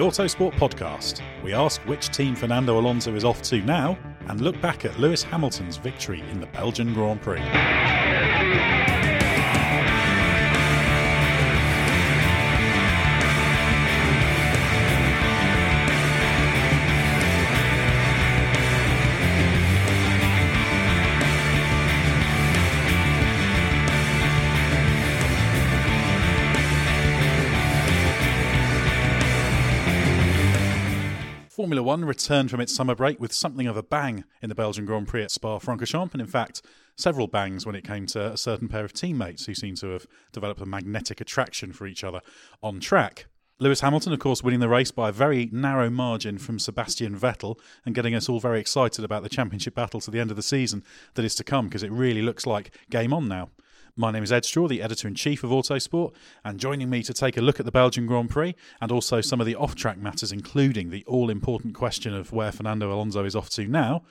[0.00, 1.20] Autosport Podcast.
[1.44, 5.22] We ask which team Fernando Alonso is off to now and look back at Lewis
[5.22, 7.40] Hamilton's victory in the Belgian Grand Prix.
[31.70, 34.86] Formula One returned from its summer break with something of a bang in the Belgian
[34.86, 36.62] Grand Prix at Spa-Francorchamps, and in fact,
[36.96, 40.04] several bangs when it came to a certain pair of teammates who seem to have
[40.32, 42.22] developed a magnetic attraction for each other
[42.60, 43.26] on track.
[43.60, 47.56] Lewis Hamilton, of course, winning the race by a very narrow margin from Sebastian Vettel
[47.86, 50.42] and getting us all very excited about the championship battle to the end of the
[50.42, 50.82] season
[51.14, 53.48] that is to come because it really looks like game on now.
[53.96, 56.12] My name is Ed Straw, the editor in chief of Autosport,
[56.44, 59.40] and joining me to take a look at the Belgian Grand Prix and also some
[59.40, 63.34] of the off track matters, including the all important question of where Fernando Alonso is
[63.34, 64.02] off to now,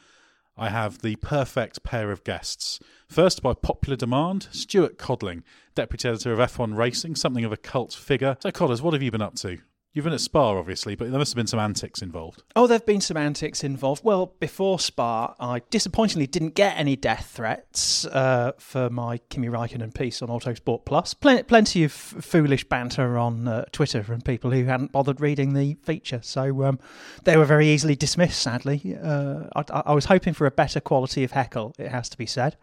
[0.57, 2.79] I have the perfect pair of guests.
[3.07, 5.43] First, by popular demand, Stuart Codling,
[5.75, 8.35] deputy editor of F1 Racing, something of a cult figure.
[8.41, 9.59] So, Codders, what have you been up to?
[9.91, 12.43] You've been at Spa, obviously, but there must have been some antics involved.
[12.55, 14.03] Oh, there have been some antics involved.
[14.03, 19.91] Well, before Spa, I disappointingly didn't get any death threats uh, for my Kimi Raikkonen
[19.95, 21.15] piece on Autosport Plus.
[21.15, 25.53] Pl- plenty of f- foolish banter on uh, Twitter from people who hadn't bothered reading
[25.55, 26.19] the feature.
[26.21, 26.79] So um,
[27.23, 28.95] they were very easily dismissed, sadly.
[29.01, 32.27] Uh, I, I was hoping for a better quality of heckle, it has to be
[32.27, 32.57] said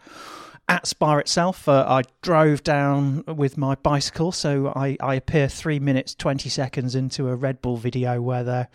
[0.68, 5.78] at Spa itself, uh, I drove down with my bicycle, so I, I appear three
[5.78, 8.68] minutes, 20 seconds into a Red Bull video where they're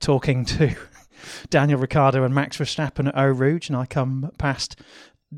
[0.00, 0.74] talking to
[1.50, 4.80] Daniel Ricciardo and Max Verstappen at Eau Rouge, and I come past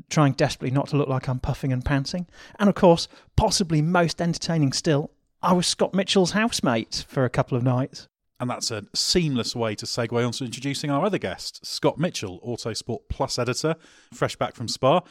[0.09, 2.27] trying desperately not to look like I'm puffing and panting.
[2.57, 7.57] And of course, possibly most entertaining still, I was Scott Mitchell's housemate for a couple
[7.57, 8.07] of nights.
[8.39, 12.39] And that's a seamless way to segue on to introducing our other guest, Scott Mitchell,
[12.39, 13.75] Autosport Plus editor,
[14.13, 15.01] fresh back from Spa.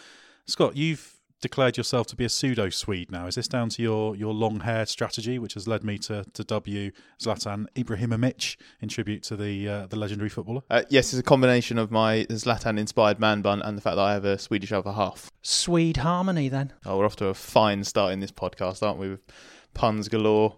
[0.48, 3.26] Scott, you've declared yourself to be a pseudo Swede now.
[3.26, 6.42] Is this down to your, your long hair strategy, which has led me to, to
[6.42, 6.90] dub you
[7.20, 10.62] Zlatan Ibrahimovic in tribute to the uh, the legendary footballer?
[10.70, 14.02] Uh, yes, it's a combination of my Zlatan inspired man bun and the fact that
[14.02, 15.30] I have a Swedish other half.
[15.42, 16.72] Swede harmony, then.
[16.86, 19.10] Oh, we're off to a fine start in this podcast, aren't we?
[19.10, 19.20] With
[19.74, 20.56] puns galore.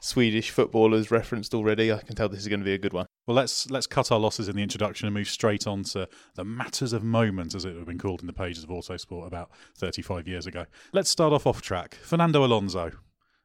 [0.00, 1.92] Swedish footballers referenced already.
[1.92, 3.06] I can tell this is going to be a good one.
[3.26, 6.44] Well, let's let's cut our losses in the introduction and move straight on to the
[6.44, 9.50] matters of moment, as it would have been called in the pages of Autosport about
[9.76, 10.66] 35 years ago.
[10.92, 11.94] Let's start off off track.
[12.02, 12.92] Fernando Alonso,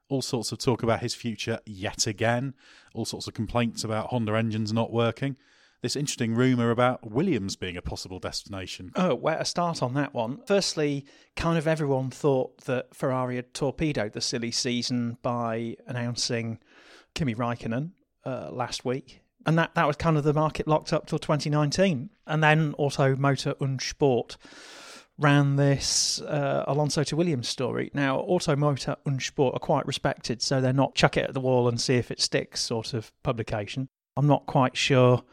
[0.09, 2.53] all sorts of talk about his future yet again,
[2.93, 5.35] all sorts of complaints about Honda engines not working.
[5.83, 8.93] This interesting rumour about Williams being a possible destination.
[8.95, 10.39] Oh, where to start on that one?
[10.47, 16.59] Firstly, kind of everyone thought that Ferrari had torpedoed the silly season by announcing
[17.15, 17.91] Kimi Raikkonen
[18.25, 19.23] uh, last week.
[19.45, 22.11] And that, that was kind of the market locked up till 2019.
[22.27, 24.37] And then Auto Motor und Sport
[25.17, 27.91] ran this uh, Alonso to Williams story.
[27.93, 31.41] Now, Auto Motor und Sport are quite respected, so they're not chuck it at the
[31.41, 33.89] wall and see if it sticks sort of publication.
[34.15, 35.23] I'm not quite sure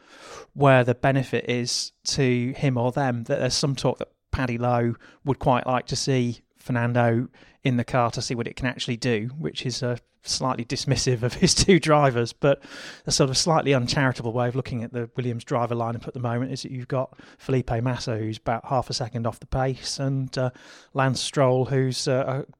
[0.53, 3.23] where the benefit is to him or them.
[3.23, 7.27] That there's some talk that Paddy Lowe would quite like to see Fernando
[7.63, 11.23] in the car to see what it can actually do, which is a slightly dismissive
[11.23, 12.61] of his two drivers, but
[13.05, 16.19] a sort of slightly uncharitable way of looking at the Williams driver lineup at the
[16.19, 19.99] moment is that you've got Felipe Massa, who's about half a second off the pace,
[19.99, 20.51] and uh,
[20.93, 22.51] Lance Stroll, who's uh, a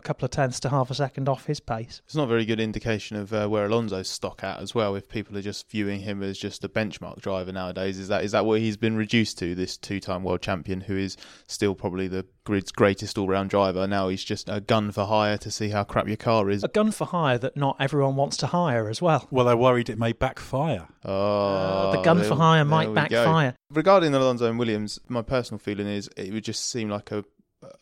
[0.00, 2.02] couple of tenths to half a second off his pace.
[2.06, 4.94] It's not a very good indication of uh, where Alonso's stock at as well.
[4.94, 8.32] If people are just viewing him as just a benchmark driver nowadays, is that is
[8.32, 9.54] that what he's been reduced to?
[9.54, 11.16] This two-time world champion, who is
[11.46, 13.86] still probably the grid's greatest all-round driver.
[13.86, 16.64] Now he's just a gun for hire to see how crap your car is.
[16.64, 19.28] A gun for hire that not everyone wants to hire as well.
[19.30, 20.88] Well, they're worried it may backfire.
[21.04, 23.54] Oh, uh, the gun there, for hire might backfire.
[23.70, 27.24] Regarding Alonso and Williams, my personal feeling is it would just seem like a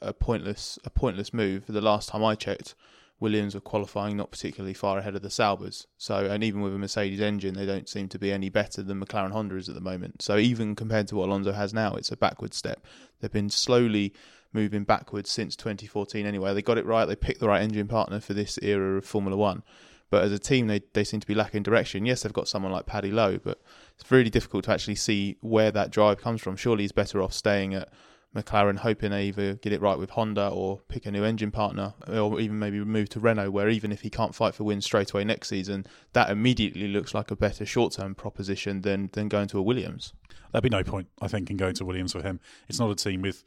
[0.00, 1.64] a pointless a pointless move.
[1.68, 2.74] The last time I checked,
[3.18, 5.86] Williams were qualifying not particularly far ahead of the Saubers.
[5.96, 9.00] So, and even with a Mercedes engine, they don't seem to be any better than
[9.00, 10.22] McLaren Honda is at the moment.
[10.22, 12.84] So, even compared to what Alonso has now, it's a backward step.
[13.20, 14.12] They've been slowly
[14.52, 16.26] moving backwards since 2014.
[16.26, 17.06] Anyway, they got it right.
[17.06, 19.62] They picked the right engine partner for this era of Formula One.
[20.10, 22.06] But as a team, they, they seem to be lacking direction.
[22.06, 23.60] Yes, they've got someone like Paddy Lowe, but
[23.98, 26.56] it's really difficult to actually see where that drive comes from.
[26.56, 27.88] Surely he's better off staying at
[28.34, 31.94] McLaren hoping to either get it right with Honda or pick a new engine partner,
[32.06, 35.12] or even maybe move to Renault, where even if he can't fight for wins straight
[35.12, 39.48] away next season, that immediately looks like a better short term proposition than, than going
[39.48, 40.12] to a Williams.
[40.52, 42.40] There'd be no point, I think, in going to Williams for him.
[42.68, 43.42] It's not a team with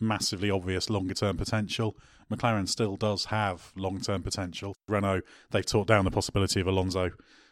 [0.00, 1.96] massively obvious longer term potential.
[2.30, 4.74] McLaren still does have long term potential.
[4.88, 7.10] Renault, they've talked down the possibility of Alonso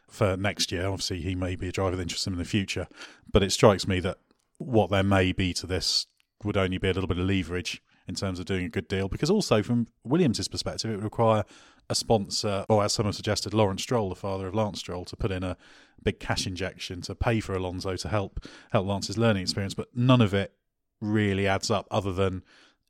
[0.08, 0.86] for next year.
[0.86, 2.88] Obviously, he may be a driver that interests him in the future,
[3.32, 4.18] but it strikes me that
[4.58, 6.06] what there may be to this
[6.44, 9.08] would only be a little bit of leverage in terms of doing a good deal.
[9.08, 11.44] Because also, from Williams' perspective, it would require
[11.88, 15.16] a sponsor, or as some have suggested, Lawrence Stroll, the father of Lance Stroll, to
[15.16, 15.56] put in a
[16.02, 19.74] big cash injection to pay for Alonso to help help Lance's learning experience.
[19.74, 20.54] But none of it
[21.00, 22.42] really adds up, other than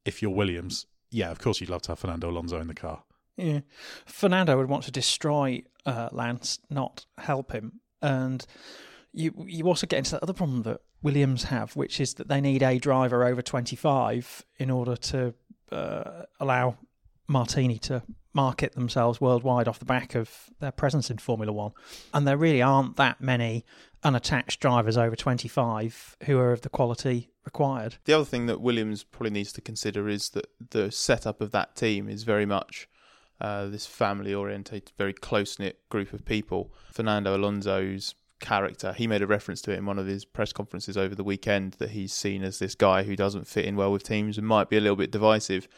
[0.05, 3.05] if you're Williams, yeah, of course you'd love to have Fernando Alonso in the car.
[3.37, 3.61] Yeah,
[4.05, 8.45] Fernando would want to destroy uh, Lance, not help him, and
[9.13, 12.41] you you also get into that other problem that Williams have, which is that they
[12.41, 15.35] need a driver over 25 in order to
[15.73, 16.77] uh, allow
[17.27, 18.03] Martini to
[18.33, 21.73] market themselves worldwide off the back of their presence in Formula One.
[22.15, 23.65] And there really aren't that many
[24.03, 27.97] unattached drivers over 25 who are of the quality required.
[28.05, 31.75] The other thing that Williams probably needs to consider is that the setup of that
[31.77, 32.89] team is very much
[33.41, 36.73] uh, this family orientated, very close knit group of people.
[36.93, 38.93] Fernando Alonso's character.
[38.93, 41.75] He made a reference to it in one of his press conferences over the weekend
[41.75, 44.69] that he's seen as this guy who doesn't fit in well with teams and might
[44.69, 45.69] be a little bit divisive.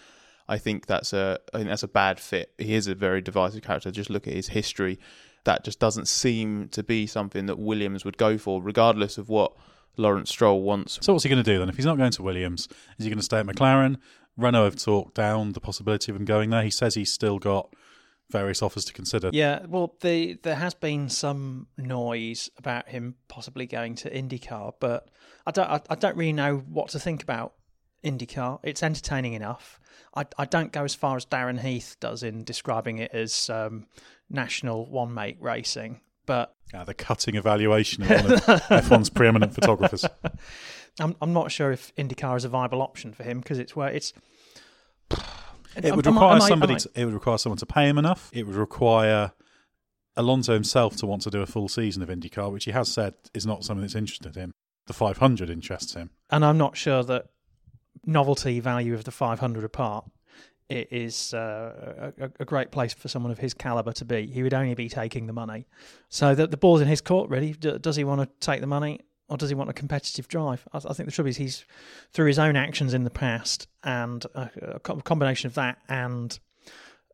[0.49, 2.53] I think that's a I think that's a bad fit.
[2.59, 3.91] He is a very divisive character.
[3.91, 4.99] Just look at his history.
[5.45, 9.53] That just doesn't seem to be something that Williams would go for, regardless of what
[9.97, 10.99] Lawrence Stroll wants.
[11.03, 11.69] So what's he going to do then?
[11.69, 13.99] If he's not going to Williams, is he going to stay at McLaren?
[14.37, 16.63] Renault have talked down the possibility of him going there.
[16.63, 17.75] He says he's still got
[18.33, 19.31] various offers to consider.
[19.33, 25.09] Yeah, well, the, there has been some noise about him possibly going to IndyCar, but
[25.47, 27.55] I don't, I, I don't really know what to think about
[28.05, 28.59] IndyCar.
[28.63, 29.79] It's entertaining enough.
[30.15, 33.87] I, I don't go as far as Darren Heath does in describing it as um,
[34.29, 40.05] national one make racing, but yeah, the cutting evaluation of one of F1's preeminent photographers.
[41.01, 43.89] I'm I'm not sure if IndyCar is a viable option for him because it's where
[43.89, 44.13] it's
[45.77, 46.75] it would require am I, somebody.
[46.75, 48.31] I, to, it would require someone to pay him enough.
[48.33, 49.33] It would require
[50.17, 53.15] Alonso himself to want to do a full season of IndyCar, which he has said
[53.35, 54.53] is not something that's interested him.
[54.87, 57.27] The 500 interests him, and I'm not sure that
[58.05, 60.07] novelty value of the 500 apart
[60.73, 64.27] it is uh, a, a, great place for someone of his caliber to be.
[64.27, 65.67] He would only be taking the money,
[66.09, 67.31] so the, the ball's in his court.
[67.31, 69.01] Really, does he want to take the money?
[69.33, 70.67] Or does he want a competitive drive?
[70.73, 71.65] I, I think the trouble is he's
[72.13, 76.39] through his own actions in the past and a, a combination of that and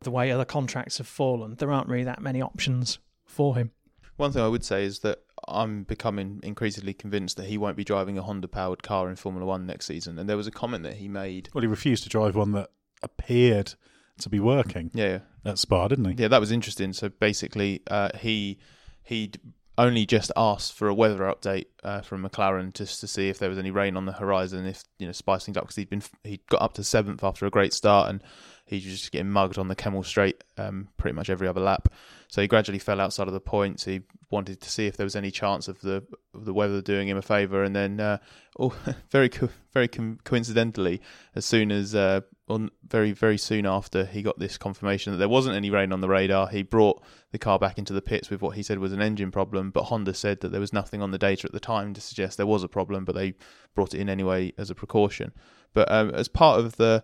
[0.01, 3.71] the way other contracts have fallen, there aren't really that many options for him.
[4.17, 7.83] One thing I would say is that I'm becoming increasingly convinced that he won't be
[7.83, 10.19] driving a Honda powered car in Formula One next season.
[10.19, 11.49] And there was a comment that he made.
[11.53, 12.69] Well, he refused to drive one that
[13.01, 13.75] appeared
[14.19, 16.15] to be working Yeah, at Spa, didn't he?
[16.21, 16.91] yeah, that was interesting.
[16.93, 18.59] So basically, uh, he
[19.03, 19.31] he
[19.79, 23.49] only just asked for a weather update uh, from McLaren just to see if there
[23.49, 26.03] was any rain on the horizon, if you know spice things up because he'd been
[26.23, 28.21] he got up to seventh after a great start and
[28.69, 31.91] he was just getting mugged on the Kemmel Straight um, pretty much every other lap.
[32.27, 33.85] So he gradually fell outside of the points.
[33.85, 37.07] He wanted to see if there was any chance of the of the weather doing
[37.07, 38.19] him a favour, and then uh,
[38.59, 38.75] oh,
[39.09, 41.01] very co- very com- coincidentally,
[41.33, 45.27] as soon as uh, on very very soon after he got this confirmation that there
[45.27, 48.43] wasn't any rain on the radar, he brought the car back into the pits with
[48.43, 49.71] what he said was an engine problem.
[49.71, 52.37] But Honda said that there was nothing on the data at the time to suggest
[52.37, 53.33] there was a problem, but they
[53.73, 55.33] brought it in anyway as a precaution.
[55.73, 57.03] But um, as part of the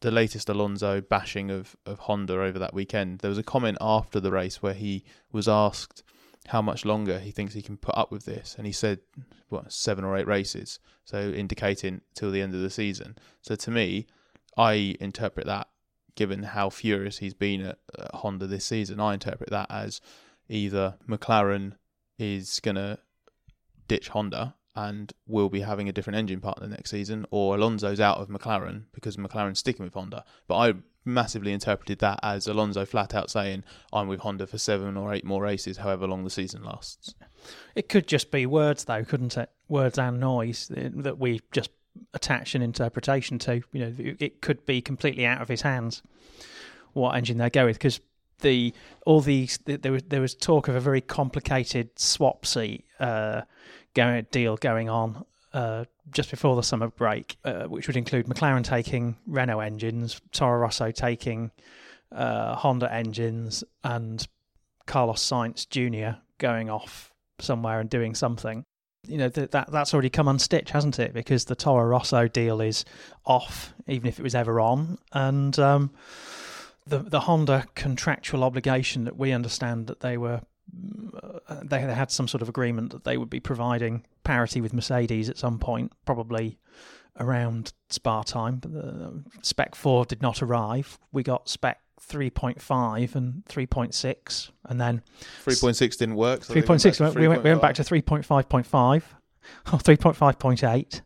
[0.00, 4.20] the latest Alonso bashing of, of Honda over that weekend, there was a comment after
[4.20, 6.02] the race where he was asked
[6.48, 9.00] how much longer he thinks he can put up with this, and he said,
[9.48, 13.16] "What seven or eight races?" So indicating till the end of the season.
[13.42, 14.06] So to me,
[14.56, 15.68] I interpret that,
[16.14, 20.00] given how furious he's been at, at Honda this season, I interpret that as
[20.48, 21.72] either McLaren
[22.18, 22.98] is gonna
[23.88, 28.18] ditch Honda and will be having a different engine partner next season, or Alonso's out
[28.18, 30.24] of McLaren because McLaren's sticking with Honda.
[30.46, 34.96] But I massively interpreted that as Alonso flat out saying, I'm with Honda for seven
[34.96, 37.14] or eight more races, however long the season lasts.
[37.74, 39.50] It could just be words, though, couldn't it?
[39.68, 41.70] Words and noise that we just
[42.12, 43.62] attach an interpretation to.
[43.72, 46.02] You know, it could be completely out of his hands
[46.92, 48.00] what engine they go with because
[48.40, 48.72] the
[49.04, 53.42] all these there was there was talk of a very complicated swapsy uh,
[54.30, 59.16] deal going on uh, just before the summer break, uh, which would include McLaren taking
[59.26, 61.50] Renault engines, Toro Rosso taking
[62.12, 64.26] uh, Honda engines, and
[64.86, 66.18] Carlos Sainz Jr.
[66.38, 68.64] going off somewhere and doing something.
[69.06, 71.14] You know th- that that's already come unstitched, hasn't it?
[71.14, 72.84] Because the Toro Rosso deal is
[73.24, 75.90] off, even if it was ever on, and um,
[76.86, 80.40] the the Honda contractual obligation that we understand that they were
[81.48, 85.28] uh, they had some sort of agreement that they would be providing parity with Mercedes
[85.28, 86.58] at some point, probably
[87.18, 88.56] around Spa time.
[88.56, 90.98] But the Spec 4 did not arrive.
[91.12, 95.02] We got Spec 3.5 and 3.6, and then
[95.44, 96.44] 3.6 didn't work.
[96.44, 99.02] So 3.6, we, went, we went back to 3.5.5
[99.72, 101.00] or 3.5.8.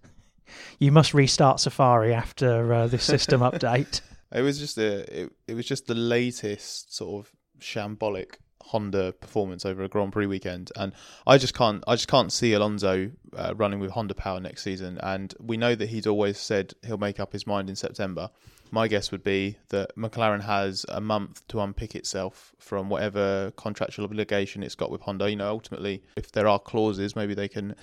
[0.78, 4.00] You must restart Safari after uh, this system update.
[4.32, 9.66] It was just a, it, it was just the latest sort of shambolic Honda performance
[9.66, 10.92] over a Grand Prix weekend, and
[11.26, 14.99] I just can't I just can't see Alonso uh, running with Honda power next season.
[15.02, 18.30] And we know that he's always said he'll make up his mind in September.
[18.70, 24.04] My guess would be that McLaren has a month to unpick itself from whatever contractual
[24.04, 25.28] obligation it's got with Honda.
[25.28, 27.75] You know, ultimately, if there are clauses, maybe they can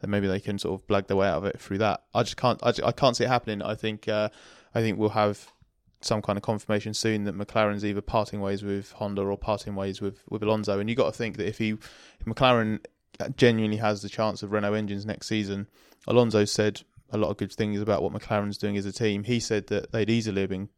[0.00, 2.02] then maybe they can sort of blag their way out of it through that.
[2.12, 3.62] I just can't I, just, I can't see it happening.
[3.62, 4.28] I think uh,
[4.74, 5.53] I think we'll have
[6.04, 10.00] some kind of confirmation soon that McLaren's either parting ways with Honda or parting ways
[10.00, 10.78] with, with Alonso.
[10.78, 12.84] And you got to think that if he if McLaren
[13.36, 15.68] genuinely has the chance of Renault engines next season,
[16.06, 19.24] Alonso said a lot of good things about what McLaren's doing as a team.
[19.24, 20.68] He said that they'd easily have been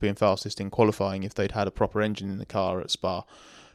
[0.00, 3.24] being fastest in qualifying if they'd had a proper engine in the car at Spa.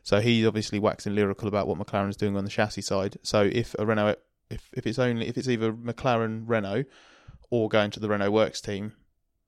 [0.04, 3.18] So he's obviously waxing lyrical about what McLaren's doing on the chassis side.
[3.24, 4.16] So if a Renault,
[4.50, 6.84] if if it's only if it's either McLaren Renault
[7.50, 8.94] or going to the Renault Works team,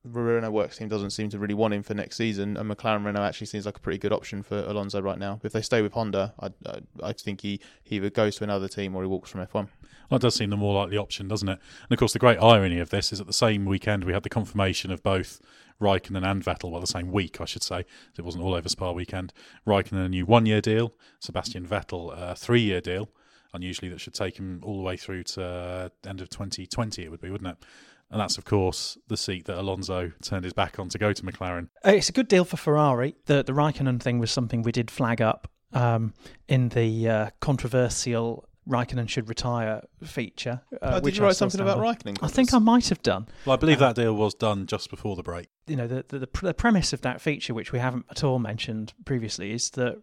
[0.05, 3.23] Renault Works team doesn't seem to really want him for next season, and McLaren Renault
[3.23, 5.39] actually seems like a pretty good option for Alonso right now.
[5.43, 8.67] If they stay with Honda, I, I, I think he, he either goes to another
[8.67, 9.67] team or he walks from F1.
[10.09, 11.59] Well, it does seem the more likely option, doesn't it?
[11.83, 14.23] And of course, the great irony of this is at the same weekend we had
[14.23, 15.41] the confirmation of both
[15.81, 17.85] Raikkonen and Vettel, well, the same week, I should say.
[18.17, 19.33] It wasn't all over Spa weekend.
[19.67, 23.09] Raikkonen a new one year deal, Sebastian Vettel a three year deal.
[23.53, 27.09] Unusually, that should take him all the way through to uh, end of 2020, it
[27.09, 27.65] would be, wouldn't it?
[28.11, 31.23] And that's, of course, the seat that Alonso turned his back on to go to
[31.23, 31.69] McLaren.
[31.85, 33.15] Uh, It's a good deal for Ferrari.
[33.25, 36.13] The the Raikkonen thing was something we did flag up um,
[36.47, 40.61] in the uh, controversial Raikkonen should retire feature.
[40.81, 41.83] Uh, Oh, did you write something about by.
[41.93, 42.17] Raikkonen?
[42.23, 43.27] I think I might have done.
[43.45, 45.49] Well, I believe that deal was done just before the break.
[45.67, 48.23] you know, the, the the pr- the premise of that feature, which we haven't at
[48.23, 50.01] all mentioned previously, is that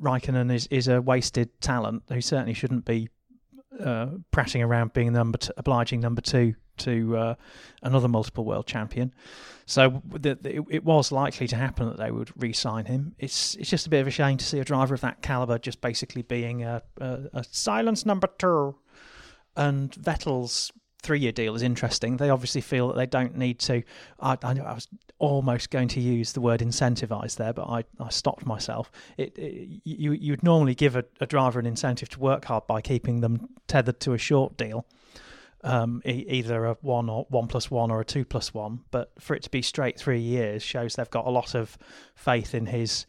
[0.00, 3.08] Raikkonen is is a wasted talent who certainly shouldn't be
[3.78, 7.34] uh, prattling around being number t- obliging number two to uh,
[7.82, 9.12] another multiple world champion.
[9.66, 13.14] So the, the, it, it was likely to happen that they would re-sign him.
[13.18, 15.58] It's it's just a bit of a shame to see a driver of that caliber
[15.58, 18.76] just basically being a, a, a silence number two.
[19.56, 22.16] And Vettel's three-year deal is interesting.
[22.16, 23.82] They obviously feel that they don't need to.
[24.20, 24.88] I, I, I was
[25.18, 28.90] almost going to use the word incentivize there, but I, I stopped myself.
[29.16, 32.66] It, it you you would normally give a, a driver an incentive to work hard
[32.66, 34.86] by keeping them tethered to a short deal.
[35.62, 38.80] um, e- either a one or one plus one or a two plus one.
[38.90, 41.76] But for it to be straight three years shows they've got a lot of
[42.14, 43.06] faith in his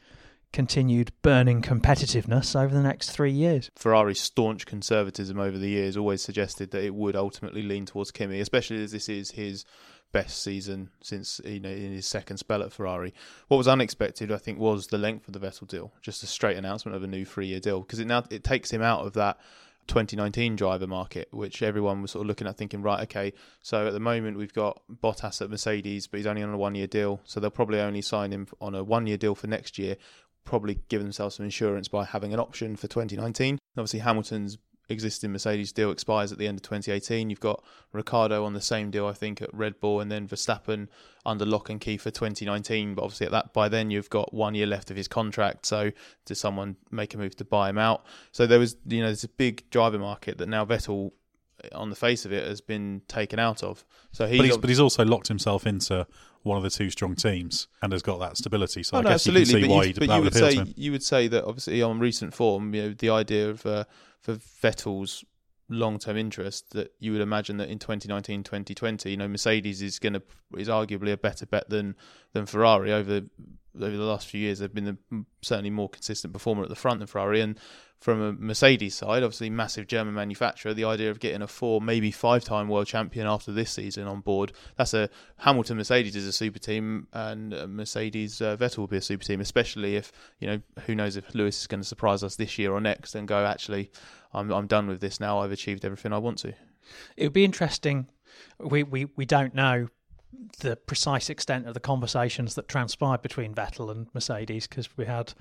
[0.51, 3.71] continued burning competitiveness over the next three years.
[3.75, 8.39] Ferrari's staunch conservatism over the years always suggested that it would ultimately lean towards Kimi,
[8.39, 9.65] especially as this is his
[10.11, 13.13] best season since you know in his second spell at Ferrari.
[13.47, 16.57] What was unexpected, I think, was the length of the Vettel deal, just a straight
[16.57, 19.37] announcement of a new three-year deal, because it now it takes him out of that
[19.87, 23.93] 2019 driver market, which everyone was sort of looking at, thinking, right, okay, so at
[23.93, 27.39] the moment we've got Bottas at Mercedes, but he's only on a one-year deal, so
[27.39, 29.97] they'll probably only sign him on a one-year deal for next year.
[30.43, 33.59] Probably give themselves some insurance by having an option for 2019.
[33.77, 34.57] Obviously, Hamilton's
[34.91, 37.29] existing Mercedes deal expires at the end of 2018.
[37.29, 40.87] You've got Ricciardo on the same deal, I think, at Red Bull, and then Verstappen
[41.25, 42.95] under lock and key for 2019.
[42.95, 45.65] But obviously, at that by then you've got one year left of his contract.
[45.65, 45.91] So,
[46.25, 48.05] does someone make a move to buy him out?
[48.31, 51.11] So there was, you know, there's a big driver market that now Vettel,
[51.71, 53.85] on the face of it, has been taken out of.
[54.11, 56.05] So he's but he's, but he's also locked himself into
[56.43, 58.83] one of the two strong teams and has got that stability.
[58.83, 59.39] So oh, I no, guess absolutely.
[59.39, 61.45] you can see but why you, but that you would, say you would say that
[61.45, 63.85] obviously on recent form, you know, the idea of uh,
[64.21, 65.23] for Vettel's
[65.69, 69.99] long term interest that you would imagine that in 2019 2020 you know Mercedes is
[69.99, 70.21] going to
[70.57, 71.95] is arguably a better bet than
[72.33, 73.21] than Ferrari over
[73.75, 76.99] over the last few years they've been the, certainly more consistent performer at the front
[76.99, 77.59] than Ferrari and
[77.99, 82.11] from a Mercedes side obviously massive German manufacturer the idea of getting a four maybe
[82.11, 86.31] five time world champion after this season on board that's a Hamilton Mercedes is a
[86.31, 90.61] super team and Mercedes uh, Vettel will be a super team especially if you know
[90.85, 93.45] who knows if Lewis is going to surprise us this year or next and go
[93.45, 93.91] actually
[94.33, 95.39] I'm I'm done with this now.
[95.39, 96.53] I've achieved everything I want to.
[97.17, 98.07] It would be interesting.
[98.59, 99.89] We we we don't know
[100.59, 105.33] the precise extent of the conversations that transpired between Vettel and Mercedes because we had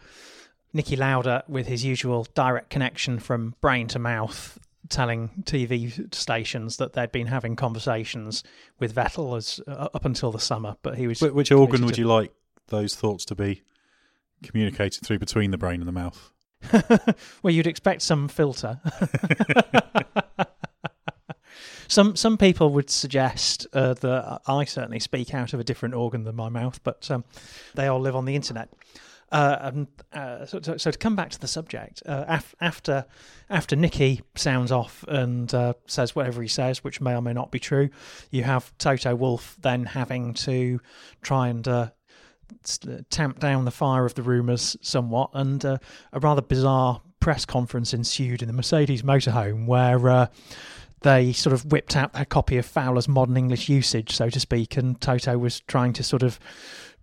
[0.75, 6.95] Niki Lauda with his usual direct connection from brain to mouth telling TV stations that
[6.95, 8.43] they'd been having conversations
[8.79, 11.21] with Vettel as uh, up until the summer, but he was.
[11.21, 12.33] Which organ would you like
[12.69, 13.63] those thoughts to be
[14.43, 16.33] communicated through between the brain and the mouth?
[17.43, 18.81] well, you'd expect some filter.
[21.91, 26.23] some some people would suggest uh, that I certainly speak out of a different organ
[26.23, 27.25] than my mouth, but um,
[27.75, 28.71] they all live on the internet.
[29.33, 33.07] Uh, and uh, so, so, so, to come back to the subject, uh, af- after
[33.49, 37.51] after Niki sounds off and uh, says whatever he says, which may or may not
[37.51, 37.91] be true,
[38.31, 40.81] you have Toto Wolff then having to
[41.23, 41.91] try and uh,
[43.11, 45.79] tamp down the fire of the rumours somewhat, and uh,
[46.13, 50.29] a rather bizarre press conference ensued in the Mercedes motorhome where
[51.03, 54.77] they sort of whipped out their copy of Fowler's modern English usage, so to speak,
[54.77, 56.39] and Toto was trying to sort of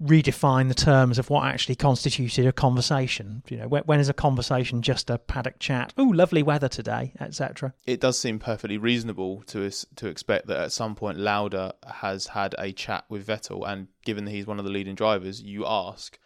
[0.01, 3.41] redefine the terms of what actually constituted a conversation.
[3.49, 5.93] You know, when, when is a conversation just a paddock chat?
[5.97, 7.73] Oh, lovely weather today, etc.
[7.85, 12.55] It does seem perfectly reasonable to to expect that at some point Lauda has had
[12.59, 16.19] a chat with Vettel, and given that he's one of the leading drivers, you ask.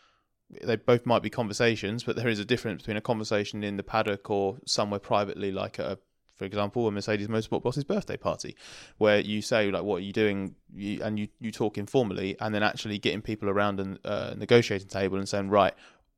[0.61, 3.83] They both might be conversations, but there is a difference between a conversation in the
[3.83, 5.97] paddock or somewhere privately, like a
[6.41, 8.55] for example, a Mercedes Motorsport boss's birthday party,
[8.97, 12.55] where you say like, "What are you doing?" You, and you you talk informally, and
[12.55, 15.75] then actually getting people around a uh, negotiating table and saying, "Right,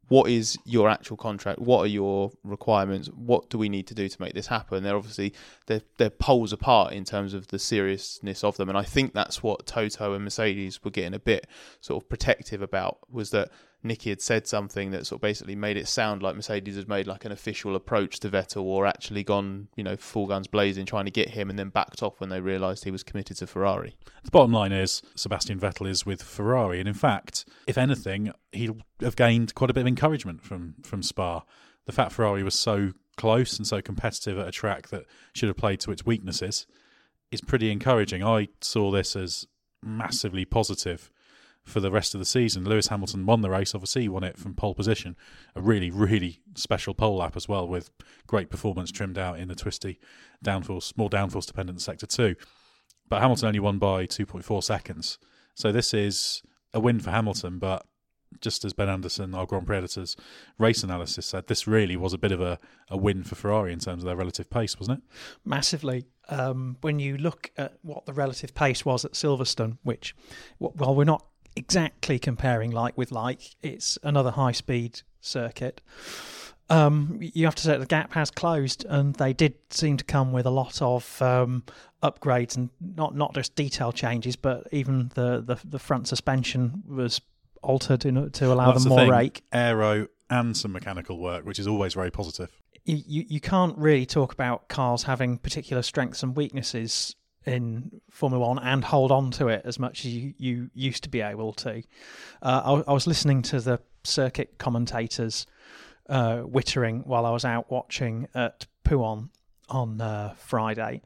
[0.08, 1.60] what is your actual contract?
[1.60, 3.10] What are your requirements?
[3.10, 4.82] What do we need to do to make this happen?
[4.82, 5.34] They're obviously
[5.66, 9.44] they're they're poles apart in terms of the seriousness of them, and I think that's
[9.44, 11.48] what Toto and Mercedes were getting a bit
[11.82, 13.52] sort of protective about was that
[13.84, 17.06] Niki had said something that sort of basically made it sound like Mercedes had made
[17.06, 21.06] like an official approach to Vettel or actually gone, you know, full guns blazing trying
[21.06, 23.98] to get him and then backed off when they realised he was committed to Ferrari.
[24.24, 28.78] The bottom line is Sebastian Vettel is with Ferrari, and in fact, if anything, he'll
[29.02, 31.44] have gained quite a bit of encouragement from from Spa.
[31.86, 35.58] The fact Ferrari was so close and so competitive at a track that should have
[35.58, 36.66] played to its weaknesses
[37.32, 38.24] is pretty encouraging.
[38.24, 39.46] I saw this as
[39.84, 41.12] massively positive
[41.64, 42.66] for the rest of the season.
[42.66, 45.16] Lewis Hamilton won the race, obviously, he won it from pole position.
[45.56, 47.90] A really, really special pole lap as well, with
[48.28, 50.00] great performance trimmed out in the twisty
[50.44, 52.36] downforce, more downforce dependent sector two.
[53.10, 55.18] But Hamilton only won by 2.4 seconds.
[55.56, 56.42] So this is
[56.74, 57.86] a win for Hamilton, but
[58.42, 60.16] just as Ben Anderson, our Grand Prix editor's
[60.58, 63.80] race analysis said, this really was a bit of a, a win for Ferrari in
[63.80, 65.04] terms of their relative pace, wasn't it?
[65.46, 66.06] Massively.
[66.30, 70.16] Um, when you look at what the relative pace was at Silverstone, which,
[70.60, 73.56] well, we're not exactly comparing like with like.
[73.62, 75.82] It's another high speed circuit.
[76.70, 80.32] Um, you have to say the gap has closed, and they did seem to come
[80.32, 81.64] with a lot of um,
[82.02, 87.22] upgrades and not not just detail changes, but even the the, the front suspension was
[87.62, 89.10] altered in, to allow them the more thing.
[89.10, 92.50] rake, aero, and some mechanical work, which is always very positive.
[92.86, 98.46] You, you you can't really talk about cars having particular strengths and weaknesses in Formula
[98.46, 101.54] One and hold on to it as much as you, you used to be able
[101.54, 101.84] to.
[102.42, 105.46] Uh, I, I, was listening to the circuit commentators
[106.10, 109.30] uh, wittering while I was out watching at Pouhon
[109.70, 111.02] on uh, Friday,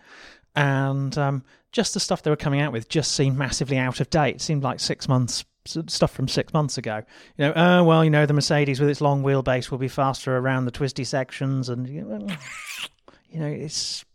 [0.55, 4.09] and um, just the stuff they were coming out with just seemed massively out of
[4.09, 4.35] date.
[4.35, 7.03] It seemed like six months stuff from six months ago.
[7.37, 10.37] You know, oh well, you know, the Mercedes with its long wheelbase will be faster
[10.37, 11.87] around the twisty sections, and
[13.29, 14.05] you know, it's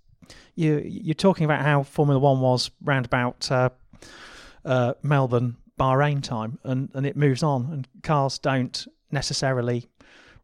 [0.54, 3.70] you you're talking about how Formula One was round about uh,
[4.64, 9.88] uh, Melbourne, Bahrain time, and and it moves on, and cars don't necessarily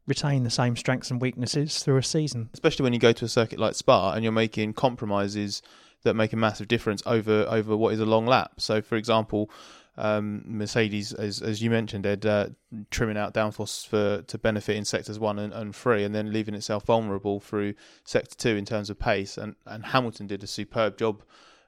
[0.07, 2.49] retain the same strengths and weaknesses through a season.
[2.55, 5.63] Especially when you go to a circuit like Spa and you're making compromises
[6.03, 8.53] that make a massive difference over over what is a long lap.
[8.59, 9.51] So, for example,
[9.99, 12.49] um, Mercedes, as as you mentioned, Ed, uh,
[12.91, 16.55] trimming out downforce for to benefit in sectors one and, and three, and then leaving
[16.55, 19.37] itself vulnerable through sector two in terms of pace.
[19.37, 21.25] And and Hamilton did a superb job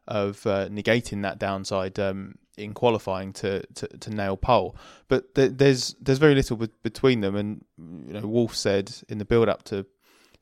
[0.06, 4.76] of uh, negating that downside um, in qualifying to, to, to nail pole.
[5.08, 7.34] But th- there's there's very little be- between them.
[7.34, 9.84] And you know, Wolff said in the build up to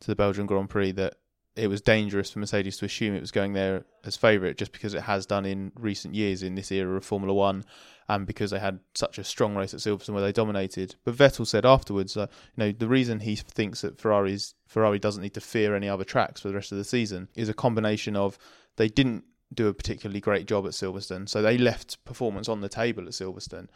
[0.00, 1.14] to the Belgian Grand Prix that
[1.58, 4.94] it was dangerous for Mercedes to assume it was going there as favourite just because
[4.94, 7.64] it has done in recent years in this era of Formula One
[8.08, 10.94] and because they had such a strong race at Silverstone where they dominated.
[11.04, 15.22] But Vettel said afterwards, uh, you know, the reason he thinks that Ferrari's Ferrari doesn't
[15.22, 18.16] need to fear any other tracks for the rest of the season is a combination
[18.16, 18.38] of
[18.76, 22.68] they didn't do a particularly great job at Silverstone, so they left performance on the
[22.68, 23.68] table at Silverstone,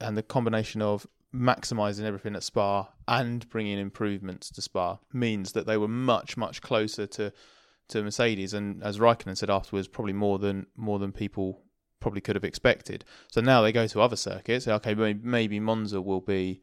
[0.00, 5.66] and the combination of maximizing everything at Spa and bringing improvements to Spa means that
[5.66, 7.32] they were much much closer to
[7.88, 11.62] to Mercedes and as Raikkonen said afterwards probably more than more than people
[12.00, 13.04] probably could have expected.
[13.28, 14.68] So now they go to other circuits.
[14.68, 16.62] Okay, maybe Monza will be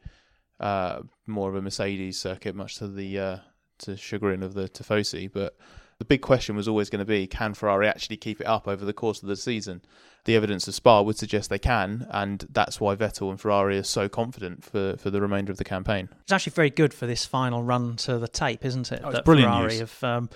[0.60, 3.38] uh, more of a Mercedes circuit, much to the uh,
[3.80, 5.58] to chagrin of the Tifosi, but
[5.98, 8.84] the big question was always going to be can Ferrari actually keep it up over
[8.84, 9.82] the course of the season?
[10.26, 13.84] The evidence of Spa would suggest they can, and that's why Vettel and Ferrari are
[13.84, 16.10] so confident for, for the remainder of the campaign.
[16.24, 19.02] It's actually very good for this final run to the tape, isn't it?
[19.04, 19.80] Oh, that brilliant Ferrari news.
[19.80, 20.30] have um,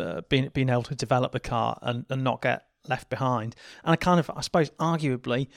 [0.00, 3.54] uh, been, been able to develop the car and, and not get left behind.
[3.84, 5.48] And I kind of, I suppose, arguably,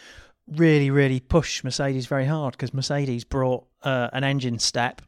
[0.48, 5.02] really, really push Mercedes very hard because Mercedes brought uh, an engine step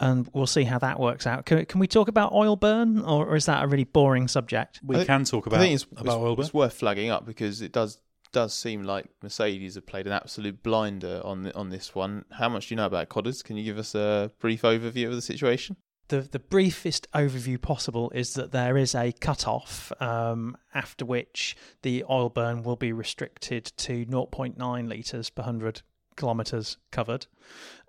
[0.00, 1.44] and we'll see how that works out.
[1.44, 4.80] Can, can we talk about oil burn, or, or is that a really boring subject?
[4.82, 6.44] We can talk about, I think it's, about it's, oil burn.
[6.44, 8.00] it's worth flagging up because it does
[8.32, 12.24] does seem like Mercedes have played an absolute blinder on the, on this one.
[12.30, 13.42] How much do you know about Codders?
[13.42, 15.76] Can you give us a brief overview of the situation?
[16.08, 22.04] The, the briefest overview possible is that there is a cut-off um, after which the
[22.08, 25.82] oil burn will be restricted to 0.9 litres per 100
[26.16, 27.26] kilometres covered.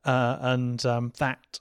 [0.03, 1.59] Uh, and um, that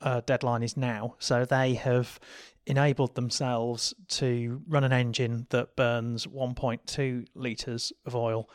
[0.00, 1.16] uh, deadline is now.
[1.18, 2.18] So they have
[2.66, 8.48] enabled themselves to run an engine that burns 1.2 litres of oil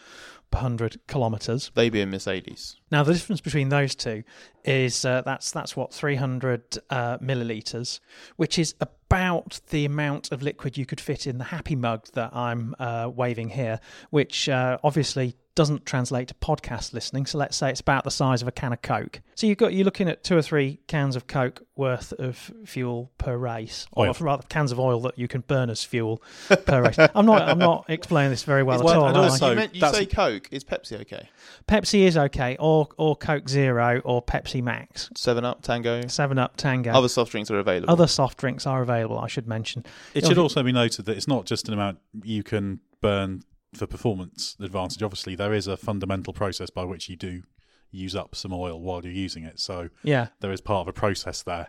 [0.51, 1.71] per 100 kilometres.
[1.75, 2.75] They being Mercedes.
[2.91, 4.23] Now the difference between those two
[4.65, 8.01] is uh, that's that's what 300 uh, millilitres,
[8.35, 12.35] which is about the amount of liquid you could fit in the happy mug that
[12.35, 17.25] I'm uh, waving here, which uh, obviously doesn't translate to podcast listening.
[17.25, 19.21] So let's say it's about the size of a can of Coke.
[19.35, 23.11] So you've got you're looking at two or three cans of Coke worth of fuel
[23.17, 24.09] per race, Oil.
[24.19, 26.21] or rather cans of oil that you can burn as fuel
[26.65, 26.95] per race.
[27.15, 29.07] I'm not I'm not explaining this very well Well, at all.
[29.07, 30.47] and also- you meant, you say Coke.
[30.51, 31.29] Is Pepsi okay?
[31.67, 35.09] Pepsi is okay, or or Coke Zero, or Pepsi Max.
[35.17, 36.07] Seven Up, Tango.
[36.07, 36.91] Seven Up, Tango.
[36.91, 37.91] Other soft drinks are available.
[37.91, 39.19] Other soft drinks are available.
[39.19, 39.85] I should mention.
[40.13, 43.41] It should also be noted that it's not just an amount you can burn
[43.73, 45.01] for performance advantage.
[45.01, 47.43] Obviously, there is a fundamental process by which you do
[47.91, 49.59] use up some oil while you're using it.
[49.59, 50.27] So Yeah.
[50.39, 51.67] there is part of a process there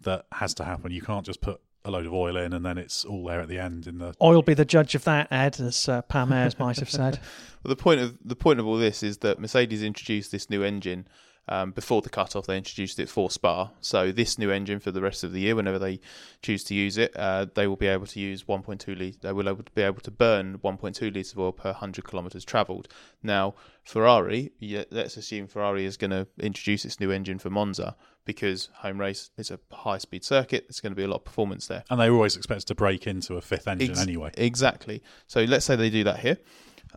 [0.00, 0.92] that has to happen.
[0.92, 3.48] You can't just put a load of oil in and then it's all there at
[3.48, 6.58] the end in the Oil be the judge of that, Ed, as uh, Pam Ayres
[6.58, 7.18] might have said.
[7.64, 10.64] Well, the point of the point of all this is that Mercedes introduced this new
[10.64, 11.06] engine
[11.48, 12.46] um, before the cutoff.
[12.46, 13.70] They introduced it for Spa.
[13.80, 16.00] So this new engine for the rest of the year, whenever they
[16.40, 19.18] choose to use it, uh, they will be able to use 1.2 litre.
[19.20, 22.88] They will be able to burn 1.2 litres of oil per 100 kilometres travelled.
[23.22, 27.96] Now Ferrari, yeah, let's assume Ferrari is going to introduce its new engine for Monza
[28.24, 30.66] because home race is a high speed circuit.
[30.68, 31.82] There's going to be a lot of performance there.
[31.90, 34.30] and they always expect to break into a fifth engine Ex- anyway.
[34.36, 35.02] Exactly.
[35.26, 36.38] So let's say they do that here,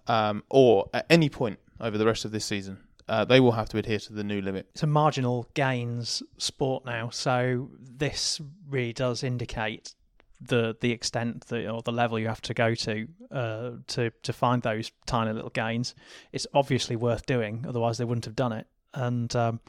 [0.08, 3.70] um, or at any point over the rest of this season, uh, they will have
[3.70, 4.68] to adhere to the new limit.
[4.72, 9.94] It's a marginal gains sport now, so this really does indicate
[10.42, 14.34] the the extent that, or the level you have to go to uh, to to
[14.34, 15.96] find those tiny little gains.
[16.32, 18.68] It's obviously worth doing, otherwise they wouldn't have done it.
[18.94, 19.60] And um,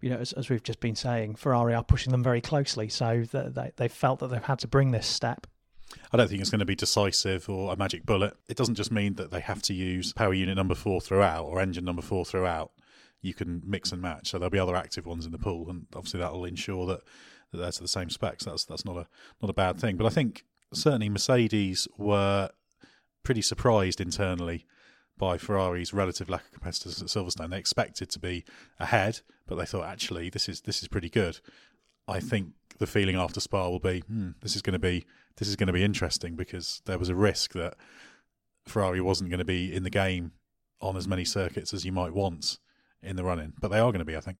[0.00, 3.24] you know, as, as we've just been saying, Ferrari are pushing them very closely, so
[3.32, 5.46] that they they felt that they've had to bring this step.
[6.12, 8.34] I don't think it's going to be decisive or a magic bullet.
[8.48, 11.60] It doesn't just mean that they have to use power unit number four throughout or
[11.60, 12.70] engine number four throughout.
[13.22, 14.30] You can mix and match.
[14.30, 17.00] So there'll be other active ones in the pool, and obviously that will ensure that,
[17.52, 18.44] that they're to the same specs.
[18.44, 19.06] That's that's not a
[19.42, 19.96] not a bad thing.
[19.96, 22.50] But I think certainly Mercedes were
[23.22, 24.66] pretty surprised internally
[25.18, 27.50] by Ferrari's relative lack of competitors at Silverstone.
[27.50, 28.44] They expected to be
[28.78, 31.40] ahead, but they thought actually this is this is pretty good.
[32.08, 35.04] I think the feeling after Spa will be hmm, this is going to be
[35.36, 37.74] this is going to be interesting because there was a risk that
[38.66, 40.32] Ferrari wasn't going to be in the game
[40.80, 42.58] on as many circuits as you might want
[43.02, 44.38] in the run-in, but they are going to be, I think.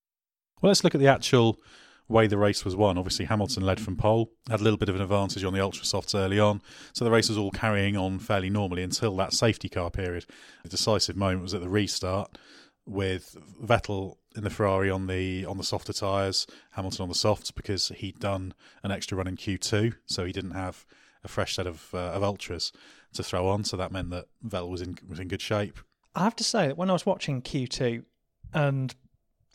[0.61, 1.59] Well, let's look at the actual
[2.07, 2.97] way the race was won.
[2.97, 5.85] Obviously, Hamilton led from pole, had a little bit of an advantage on the ultra
[5.85, 6.61] softs early on,
[6.93, 10.25] so the race was all carrying on fairly normally until that safety car period.
[10.63, 12.37] The decisive moment was at the restart
[12.85, 17.51] with Vettel in the Ferrari on the on the softer tyres, Hamilton on the softs
[17.51, 20.85] because he'd done an extra run in Q2, so he didn't have
[21.23, 22.71] a fresh set of uh, of ultras
[23.13, 23.63] to throw on.
[23.63, 25.79] So that meant that Vettel was in was in good shape.
[26.13, 28.03] I have to say that when I was watching Q2
[28.53, 28.93] and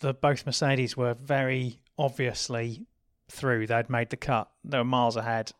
[0.00, 2.87] the both Mercedes were very obviously
[3.28, 5.52] through, they'd made the cut, they were miles ahead.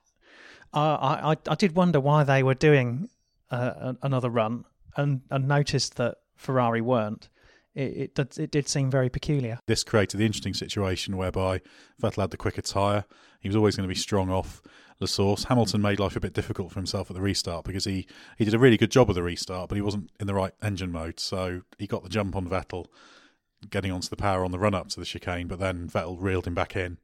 [0.75, 3.09] Uh, I, I I did wonder why they were doing
[3.51, 4.65] uh, another run,
[4.97, 7.29] and and noticed that Ferrari weren't
[7.77, 9.61] it, it did, it did seem very peculiar.
[9.67, 11.61] This created the interesting situation whereby
[12.03, 13.05] Vettel had the quicker tyre.
[13.41, 14.63] He was always going to be strong off
[14.99, 15.45] the source.
[15.45, 18.07] Hamilton made life a bit difficult for himself at the restart because he,
[18.39, 20.53] he did a really good job of the restart, but he wasn't in the right
[20.63, 21.21] engine mode.
[21.21, 22.87] So he got the jump on Vettel,
[23.71, 26.47] getting onto the power on the run up to the chicane, but then Vettel reeled
[26.47, 26.99] him back in.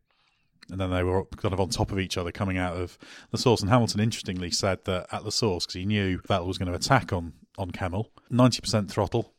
[0.70, 2.96] And then they were kind of on top of each other coming out of
[3.30, 3.60] the source.
[3.60, 6.76] And Hamilton, interestingly, said that at the source, because he knew Vettel was going to
[6.76, 9.34] attack on, on Kemmel, 90% throttle,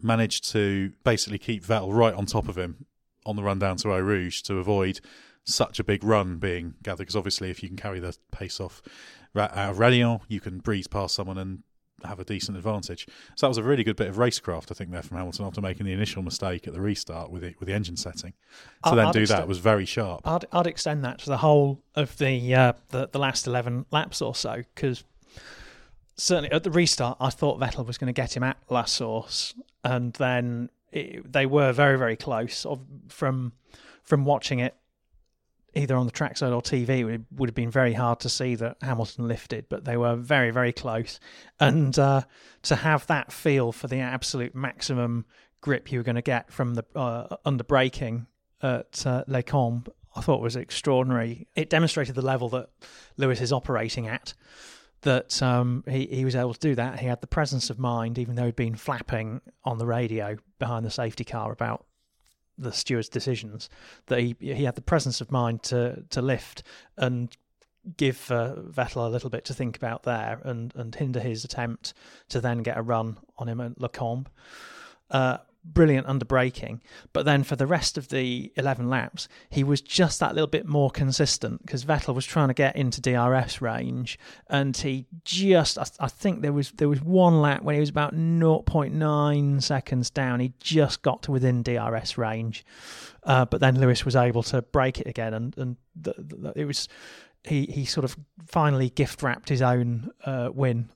[0.00, 2.86] managed to basically keep Vettel right on top of him
[3.26, 5.00] on the run down to Eau Rouge to avoid
[5.44, 6.98] such a big run being gathered.
[6.98, 8.82] Because obviously, if you can carry the pace off
[9.36, 11.62] out of Raidillon, you can breeze past someone and
[12.04, 13.06] have a decent advantage.
[13.36, 15.60] So that was a really good bit of racecraft, I think, there from Hamilton after
[15.60, 18.34] making the initial mistake at the restart with it with the engine setting.
[18.84, 20.26] To then I'd do extend, that was very sharp.
[20.26, 24.22] I'd, I'd extend that to the whole of the uh, the, the last eleven laps
[24.22, 25.04] or so because
[26.16, 29.54] certainly at the restart, I thought Vettel was going to get him at La Source,
[29.84, 32.66] and then it, they were very, very close.
[33.08, 33.52] From
[34.02, 34.74] from watching it,
[35.74, 38.54] either on the trackside or TV, it would, would have been very hard to see
[38.56, 41.20] that Hamilton lifted, but they were very, very close.
[41.60, 42.22] And uh,
[42.62, 45.26] to have that feel for the absolute maximum
[45.60, 48.26] grip you were going to get from the uh, under braking
[48.62, 51.46] at uh, Les Combes, I thought was extraordinary.
[51.54, 52.70] It demonstrated the level that
[53.16, 54.34] Lewis is operating at
[55.02, 56.98] that um, he, he was able to do that.
[56.98, 60.84] He had the presence of mind, even though he'd been flapping on the radio behind
[60.84, 61.86] the safety car about
[62.58, 63.70] the steward's decisions,
[64.06, 66.62] that he he had the presence of mind to to lift
[66.96, 67.36] and
[67.96, 71.94] give uh, Vettel a little bit to think about there and, and hinder his attempt
[72.28, 74.26] to then get a run on him at Les Combes.
[75.10, 76.82] Uh, brilliant under braking.
[77.12, 80.66] But then for the rest of the 11 laps, he was just that little bit
[80.66, 84.18] more consistent because Vettel was trying to get into DRS range
[84.48, 88.14] and he just, I, think there was there was one lap when he was about
[88.14, 90.40] 0.9 seconds down.
[90.40, 92.64] He just got to within DRS range.
[93.24, 96.64] Uh, but then Lewis was able to break it again and, and the, the, it
[96.64, 96.88] was.
[97.44, 98.16] He, he sort of
[98.46, 100.90] finally gift wrapped his own uh, win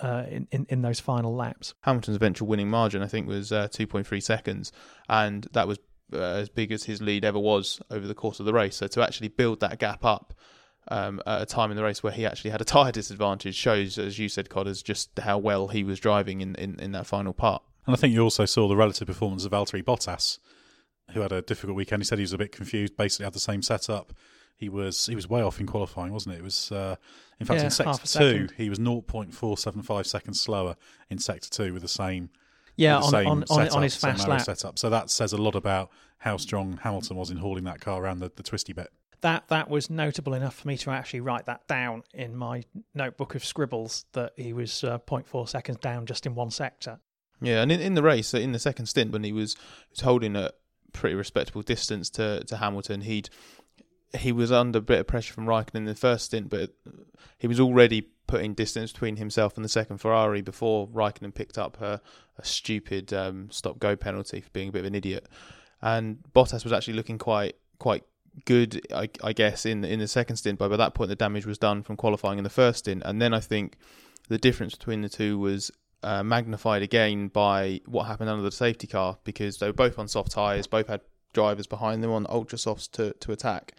[0.00, 1.74] uh, in, in, in those final laps.
[1.82, 4.72] Hamilton's eventual winning margin, I think, was uh, 2.3 seconds,
[5.08, 5.78] and that was
[6.12, 8.76] uh, as big as his lead ever was over the course of the race.
[8.76, 10.34] So to actually build that gap up
[10.88, 13.98] um, at a time in the race where he actually had a tyre disadvantage shows,
[13.98, 17.32] as you said, Codders, just how well he was driving in, in, in that final
[17.32, 17.62] part.
[17.86, 20.38] And I think you also saw the relative performance of Valtteri Bottas,
[21.12, 22.02] who had a difficult weekend.
[22.02, 24.12] He said he was a bit confused, basically had the same setup
[24.56, 26.38] he was he was way off in qualifying, wasn't it?
[26.38, 26.96] It was uh,
[27.40, 30.76] in fact yeah, in sector two he was 0.475 seconds slower
[31.10, 32.30] in sector two with the same
[32.76, 34.78] yeah the on, same on, setup, on, his fast lap setup.
[34.78, 38.20] So that says a lot about how strong Hamilton was in hauling that car around
[38.20, 38.90] the, the twisty bit.
[39.20, 42.64] That that was notable enough for me to actually write that down in my
[42.94, 47.00] notebook of scribbles that he was uh, 0.4 seconds down just in one sector.
[47.40, 49.56] Yeah, and in, in the race, in the second stint, when he was,
[49.90, 50.52] was holding a
[50.92, 53.28] pretty respectable distance to, to Hamilton, he'd
[54.14, 56.70] he was under a bit of pressure from Raikkonen in the first stint, but
[57.38, 61.80] he was already putting distance between himself and the second Ferrari before Raikkonen picked up
[61.80, 62.00] a,
[62.38, 65.28] a stupid um, stop go penalty for being a bit of an idiot.
[65.82, 68.04] And Bottas was actually looking quite quite
[68.46, 70.58] good, I, I guess, in in the second stint.
[70.58, 73.20] But by that point, the damage was done from qualifying in the first stint, and
[73.20, 73.76] then I think
[74.28, 75.70] the difference between the two was
[76.02, 80.08] uh, magnified again by what happened under the safety car because they were both on
[80.08, 81.00] soft tyres, both had
[81.32, 83.72] drivers behind them on ultra softs to, to attack.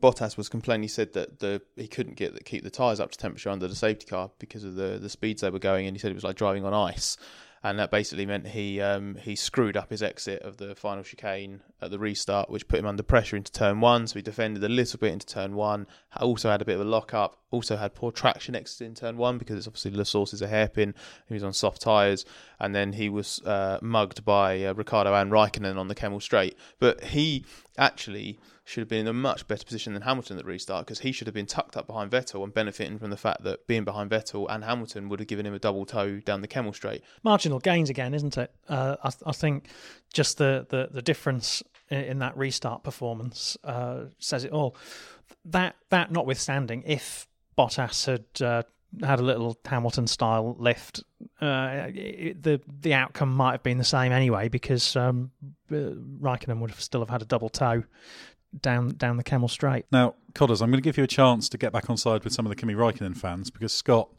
[0.00, 0.82] Bottas was complaining.
[0.82, 3.76] He said that the he couldn't get keep the tyres up to temperature under the
[3.76, 6.24] safety car because of the the speeds they were going, and he said it was
[6.24, 7.16] like driving on ice
[7.64, 11.60] and that basically meant he um, he screwed up his exit of the final chicane
[11.80, 14.06] at the restart, which put him under pressure into turn one.
[14.08, 15.86] So he defended a little bit into turn one.
[16.16, 17.38] Also had a bit of a lock up.
[17.52, 20.48] Also had poor traction exit in turn one because it's obviously the source is a
[20.48, 20.94] hairpin.
[21.28, 22.24] He was on soft tyres,
[22.58, 26.58] and then he was uh, mugged by uh, Ricciardo and Raikkonen on the Kemmel Straight.
[26.80, 27.44] But he
[27.78, 28.40] actually
[28.72, 31.12] should have been in a much better position than Hamilton at the restart because he
[31.12, 34.10] should have been tucked up behind Vettel and benefiting from the fact that being behind
[34.10, 37.02] Vettel and Hamilton would have given him a double tow down the Kemmel Straight.
[37.22, 38.50] Marginal gains again, isn't it?
[38.68, 39.68] Uh, I, I, think
[40.14, 44.74] just the, the, the difference in, in, that restart performance uh, says it all.
[45.44, 48.62] That that notwithstanding, if Bottas had uh,
[49.04, 51.02] had a little Hamilton style lift,
[51.40, 55.30] uh, the the outcome might have been the same anyway because um,
[55.70, 55.74] uh,
[56.20, 57.82] Raikkonen would have still have had a double tow
[58.60, 59.86] down down the Kemmel Straight.
[59.92, 62.32] Now, Codders, I'm going to give you a chance to get back on side with
[62.32, 64.10] some of the Kimi Raikkonen fans because Scott,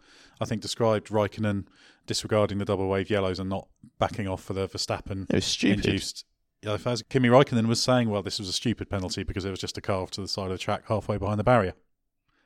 [0.41, 1.65] I think, described Raikkonen
[2.06, 3.67] disregarding the double wave yellows and not
[4.00, 5.86] backing off for the Verstappen it was stupid.
[5.86, 6.26] induced
[6.62, 7.04] yellow flags.
[7.10, 9.82] Kimi Raikkonen was saying, well, this was a stupid penalty because it was just a
[9.82, 11.74] carve to the side of the track halfway behind the barrier.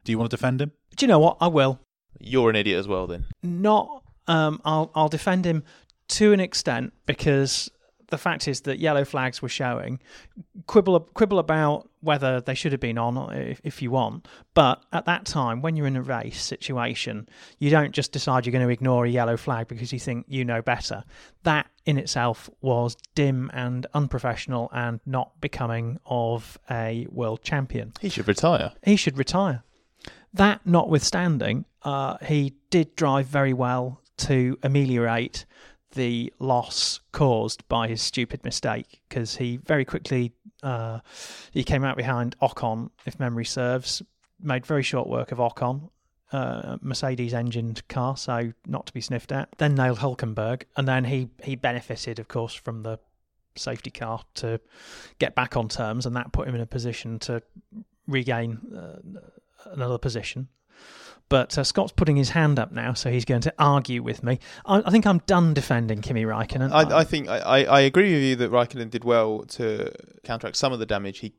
[0.04, 0.72] Do you want to defend him?
[0.96, 1.38] Do you know what?
[1.42, 1.80] I will.
[2.20, 3.26] You're an idiot as well, then.
[3.44, 4.04] Not.
[4.28, 5.64] Um, I'll I'll defend him
[6.10, 7.70] to an extent because
[8.10, 10.00] the fact is that yellow flags were showing.
[10.66, 15.06] Quibble quibble about whether they should have been on if, if, you want, but at
[15.06, 17.28] that time, when you're in a race situation,
[17.60, 20.46] you don't just decide you're going to ignore a yellow flag because you think you
[20.46, 21.04] know better.
[21.44, 27.94] That in itself was dim and unprofessional and not becoming of a world champion.
[28.00, 28.74] He should retire.
[28.84, 29.64] He should retire.
[30.34, 35.46] That notwithstanding, uh, he did drive very well to ameliorate
[35.98, 40.32] the loss caused by his stupid mistake because he very quickly
[40.64, 41.00] uh,
[41.52, 44.02] he came out behind Ocon, if memory serves,
[44.40, 45.90] made very short work of Ocon.
[46.32, 49.50] Uh, Mercedes engined car, so not to be sniffed at.
[49.58, 53.00] Then nailed Hulkenberg, and then he he benefited, of course, from the
[53.56, 54.60] safety car to
[55.20, 57.42] get back on terms, and that put him in a position to
[58.08, 59.00] regain uh,
[59.72, 60.50] another position.
[61.30, 64.40] But uh, Scott's putting his hand up now, so he's going to argue with me.
[64.66, 66.72] I, I think I'm done defending Kimi Raikkonen.
[66.72, 69.92] I, I think I, I agree with you that Raikkonen did well to
[70.24, 71.34] counteract some of the damage he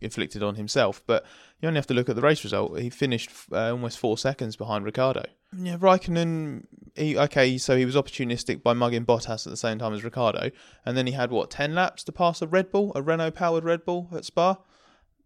[0.00, 1.24] inflicted on himself, but
[1.60, 2.78] you only have to look at the race result.
[2.78, 5.24] He finished uh, almost four seconds behind Ricciardo.
[5.56, 6.66] Yeah, Raikkonen.
[6.94, 10.50] He, okay, so he was opportunistic by mugging Bottas at the same time as Ricciardo,
[10.84, 13.84] and then he had what ten laps to pass a Red Bull, a Renault-powered Red
[13.84, 14.58] Bull at Spa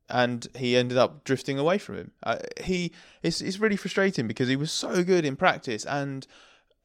[0.08, 2.10] and he ended up drifting away from him.
[2.22, 2.92] Uh, he
[3.22, 6.26] it's it's really frustrating because he was so good in practice and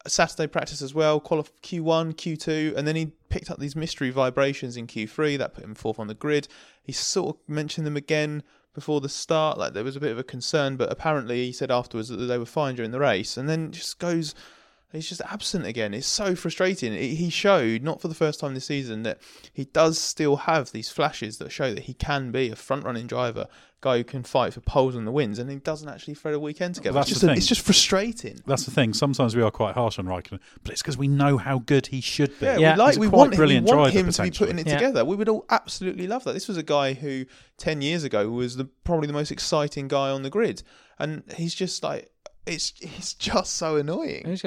[0.07, 1.21] Saturday practice as well.
[1.21, 5.63] Qualif- Q1, Q2, and then he picked up these mystery vibrations in Q3 that put
[5.63, 6.47] him fourth on the grid.
[6.81, 10.17] He sort of mentioned them again before the start, like there was a bit of
[10.17, 13.49] a concern, but apparently he said afterwards that they were fine during the race, and
[13.49, 14.33] then just goes
[14.91, 15.93] He's just absent again.
[15.93, 16.93] It's so frustrating.
[16.93, 19.19] He showed, not for the first time this season, that
[19.53, 23.07] he does still have these flashes that show that he can be a front running
[23.07, 23.47] driver,
[23.79, 26.39] guy who can fight for poles and the wins, and he doesn't actually throw a
[26.39, 26.93] weekend together.
[26.93, 28.39] Well, that's it's, just a, it's just frustrating.
[28.45, 28.93] That's the thing.
[28.93, 32.01] Sometimes we are quite harsh on Raikkonen, but it's because we know how good he
[32.01, 32.45] should be.
[32.45, 32.73] Yeah, yeah.
[32.73, 34.75] we like we want, brilliant we want him to be putting it yeah.
[34.75, 35.05] together.
[35.05, 36.33] We would all absolutely love that.
[36.33, 37.25] This was a guy who
[37.57, 40.63] ten years ago was the, probably the most exciting guy on the grid,
[40.99, 42.11] and he's just like
[42.45, 44.39] it's it's just so annoying.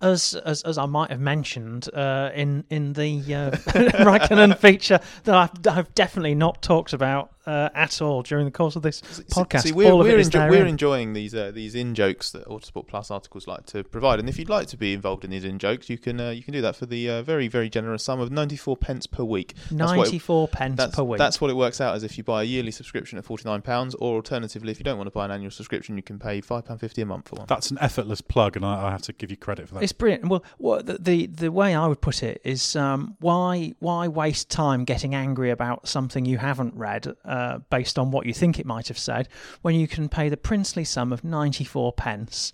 [0.00, 3.50] As as as I might have mentioned uh, in in the uh,
[4.04, 8.76] Raikkonen feature that I've, I've definitely not talked about uh, at all during the course
[8.76, 9.62] of this podcast.
[9.62, 13.46] See, we're, we're, enjo- we're enjoying these uh, these in jokes that Autosport Plus articles
[13.46, 15.96] like to provide, and if you'd like to be involved in these in jokes, you
[15.96, 18.56] can uh, you can do that for the uh, very very generous sum of ninety
[18.56, 19.54] four pence per week.
[19.70, 21.18] Ninety four pence per week.
[21.18, 23.62] That's what it works out as if you buy a yearly subscription at forty nine
[23.62, 26.42] pounds, or alternatively, if you don't want to buy an annual subscription, you can pay
[26.42, 27.46] five pound fifty a month for one.
[27.48, 29.82] That's an effortless plug, and I, I, have to give you credit for that.
[29.82, 30.28] It's brilliant.
[30.28, 34.50] Well, well the, the, the way I would put it is, um, why why waste
[34.50, 37.37] time getting angry about something you haven't read uh,
[37.70, 39.28] based on what what you think it might have said,
[39.62, 42.52] when you can pay the princely sum of 94 pence,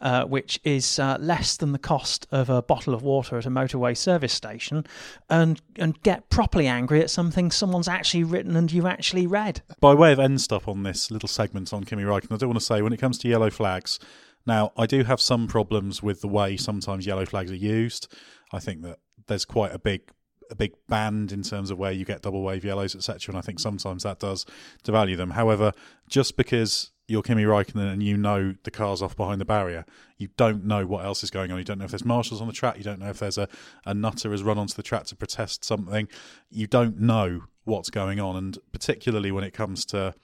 [0.00, 3.50] uh, which is uh, less than the cost of a bottle of water at a
[3.50, 4.84] motorway service station,
[5.30, 9.62] and and get properly angry at something someone's actually written and you've actually read.
[9.80, 12.58] By way of end stop on this little segment on Kimi Raikkonen, I do want
[12.58, 13.98] to say when it comes to yellow flags,
[14.44, 18.14] now I do have some problems with the way sometimes yellow flags are used.
[18.52, 20.10] I think that there's quite a big
[20.50, 23.32] a big band in terms of where you get double wave yellows, etc.
[23.32, 24.46] And I think sometimes that does
[24.84, 25.30] devalue them.
[25.30, 25.72] However,
[26.08, 29.84] just because you're Kimi Raikkonen and you know the car's off behind the barrier,
[30.18, 31.58] you don't know what else is going on.
[31.58, 32.76] You don't know if there's marshals on the track.
[32.78, 33.48] You don't know if there's a,
[33.84, 36.08] a nutter has run onto the track to protest something.
[36.50, 38.36] You don't know what's going on.
[38.36, 40.14] And particularly when it comes to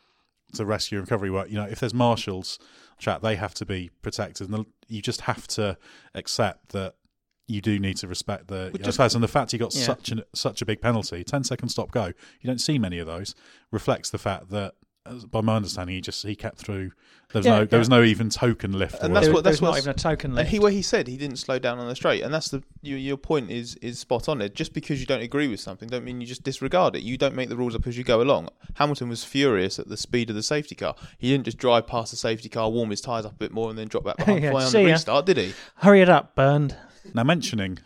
[0.55, 1.49] to rescue and recovery work.
[1.49, 2.59] You know, if there's marshals,
[2.99, 5.77] track, they have to be protected, and you just have to
[6.15, 6.95] accept that
[7.53, 9.85] you do need to respect the you know, just- and the fact he got Yeah.
[9.85, 12.07] such an such a big penalty, 10 second stop go.
[12.41, 13.35] You don't see many of those.
[13.71, 14.75] Reflects the fact that,
[15.31, 16.93] by my understanding, he just he kept through.
[17.33, 17.81] There was Yeah, no there yeah.
[17.81, 19.03] was no even token lift.
[19.03, 20.51] And that's what that's there's not even a token And lift.
[20.51, 22.99] he, where he said he didn't slow down on the straight, and that's the your,
[22.99, 24.39] your point is is spot on.
[24.39, 27.03] There, just because you don't agree with something, don't mean you just disregard it.
[27.03, 28.51] You don't make the rules up as you go along.
[28.75, 30.95] Hamilton was furious at the speed of the safety car.
[31.19, 33.71] He didn't just drive past the safety car, warm his tyres up a bit more,
[33.71, 34.93] and then drop back behind Yeah, fly on see the ya.
[34.95, 35.55] restart, did he?
[35.77, 36.77] Hurry it up, burned.
[37.15, 37.79] Now, mentioning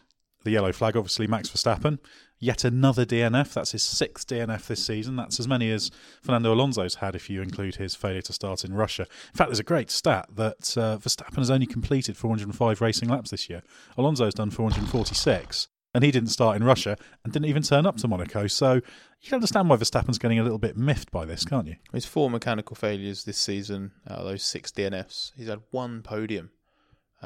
[0.44, 1.98] the yellow flag, obviously Max Verstappen,
[2.38, 3.52] yet another DNF.
[3.52, 5.16] That's his sixth DNF this season.
[5.16, 5.90] That's as many as
[6.22, 9.02] Fernando Alonso's had if you include his failure to start in Russia.
[9.02, 13.30] In fact, there's a great stat that uh, Verstappen has only completed 405 racing laps
[13.30, 13.62] this year.
[13.96, 15.68] Alonso's done 446.
[15.94, 18.48] And he didn't start in Russia and didn't even turn up to Monaco.
[18.48, 18.82] So you
[19.24, 21.76] can understand why Verstappen's getting a little bit miffed by this, can't you?
[21.90, 25.32] His four mechanical failures this season those six DNFs.
[25.36, 26.50] He's had one podium.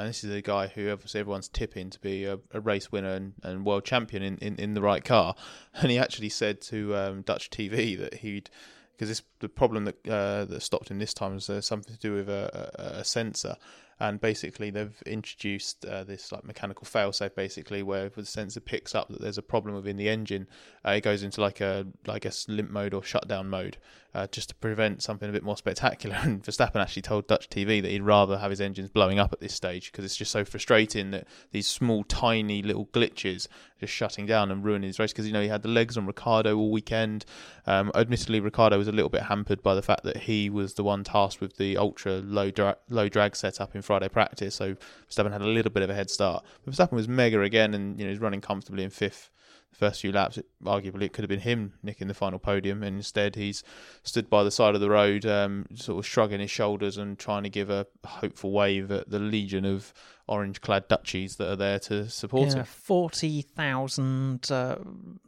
[0.01, 3.11] And this is a guy who obviously everyone's tipping to be a, a race winner
[3.11, 5.35] and, and world champion in, in, in the right car.
[5.75, 8.51] And he actually said to um, Dutch TV that he'd
[8.97, 12.13] because the problem that uh, that stopped him this time was uh, something to do
[12.13, 13.57] with a, a, a sensor,
[14.01, 18.95] and basically they've introduced uh, this like mechanical failsafe basically where if the sensor picks
[18.95, 20.47] up that there's a problem within the engine,
[20.87, 23.77] uh, it goes into like a I guess limp mode or shutdown mode,
[24.15, 26.17] uh, just to prevent something a bit more spectacular.
[26.31, 29.41] And Verstappen actually told Dutch TV that he'd rather have his engines blowing up at
[29.41, 33.49] this stage because it's just so frustrating that these small tiny little glitches
[33.81, 36.07] just shutting down and ruining his race because you know he had the legs on
[36.07, 37.25] Ricciardo all weekend.
[37.67, 40.85] Um, admittedly, Ricciardo was a little bit hampered by the fact that he was the
[40.85, 44.77] one tasked with the ultra low dra- low drag setup in Friday practice, so
[45.11, 46.45] Verstappen had a little bit of a head start.
[46.65, 49.31] But Verstappen was mega again, and you know he's running comfortably in fifth.
[49.73, 52.85] The first few laps, it, arguably, it could have been him nicking the final podium,
[52.85, 53.65] and instead he's
[54.05, 57.43] stood by the side of the road, um, sort of shrugging his shoulders and trying
[57.43, 59.93] to give a hopeful wave at the legion of
[60.31, 64.77] orange-clad Dutchies that are there to support Yeah, forty thousand uh,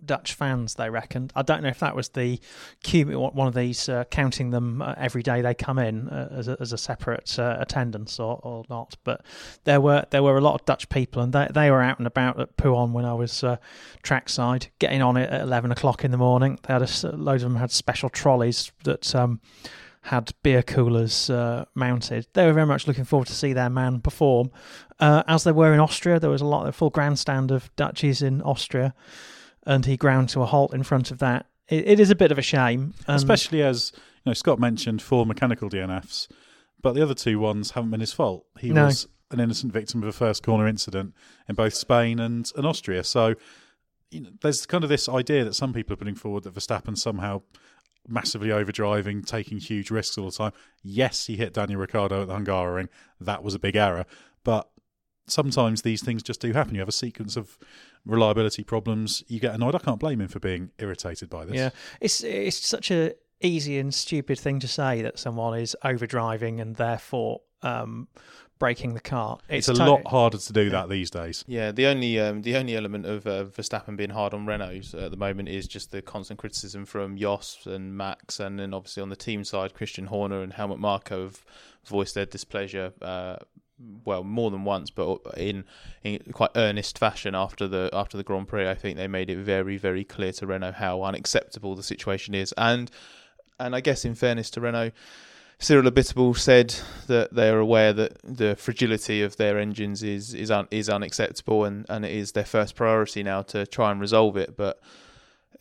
[0.04, 0.76] Dutch fans.
[0.76, 1.32] They reckoned.
[1.36, 2.40] I don't know if that was the
[2.84, 6.56] one of these uh, counting them uh, every day they come in uh, as, a,
[6.60, 8.96] as a separate uh, attendance or, or not.
[9.04, 9.22] But
[9.64, 12.06] there were there were a lot of Dutch people, and they they were out and
[12.06, 13.56] about at Pouhon when I was uh,
[14.02, 16.58] trackside, getting on it at eleven o'clock in the morning.
[16.62, 19.14] They had a, loads of them had special trolleys that.
[19.14, 19.40] Um,
[20.06, 22.26] had beer coolers uh, mounted.
[22.34, 24.50] They were very much looking forward to see their man perform,
[24.98, 26.18] uh, as they were in Austria.
[26.18, 28.94] There was a lot, a full grandstand of Dutchies in Austria,
[29.64, 31.46] and he ground to a halt in front of that.
[31.68, 33.92] It, it is a bit of a shame, Especially as
[34.24, 36.28] you know, Scott mentioned four mechanical DNFs,
[36.80, 38.44] but the other two ones haven't been his fault.
[38.58, 38.86] He No.
[38.86, 41.14] was an innocent victim of a first corner incident
[41.48, 43.02] in both Spain and, and Austria.
[43.04, 43.34] So
[44.10, 46.98] you know, there's kind of this idea that some people are putting forward that Verstappen
[46.98, 47.40] somehow
[48.08, 50.52] massively overdriving, taking huge risks all the time.
[50.82, 52.88] Yes, he hit Daniel Ricciardo at the Hungaroring.
[53.20, 54.06] That was a big error,
[54.44, 54.68] but
[55.26, 56.74] sometimes these things just do happen.
[56.74, 57.58] You have a sequence of
[58.04, 59.22] reliability problems.
[59.28, 59.74] You get annoyed.
[59.74, 61.56] I can't blame him for being irritated by this.
[61.56, 66.60] yeah, it's it's such a easy and stupid thing to say that someone is overdriving
[66.60, 68.08] and therefore um,
[68.62, 69.38] breaking the car.
[69.48, 71.44] It's, It's a to- lot harder to do that these days.
[71.48, 75.10] Yeah, the only um, the only element of uh, Verstappen being hard on Renault's at
[75.10, 79.08] the moment is just the constant criticism from Jos and Max, and then obviously on
[79.08, 81.44] the team side, Christian Horner and Helmut Marko have
[81.84, 82.92] voiced their displeasure.
[83.02, 83.36] Uh,
[84.04, 85.64] well, more than once, but in
[86.04, 88.68] in quite earnest fashion after the after the Grand Prix.
[88.70, 92.54] I think they made it very very clear to Renault how unacceptable the situation is,
[92.56, 92.92] and
[93.58, 94.92] and I guess in fairness to Renault.
[95.58, 96.74] Cyril Abiteboul said
[97.06, 101.64] that they are aware that the fragility of their engines is is un, is unacceptable,
[101.64, 104.56] and, and it is their first priority now to try and resolve it.
[104.56, 104.80] But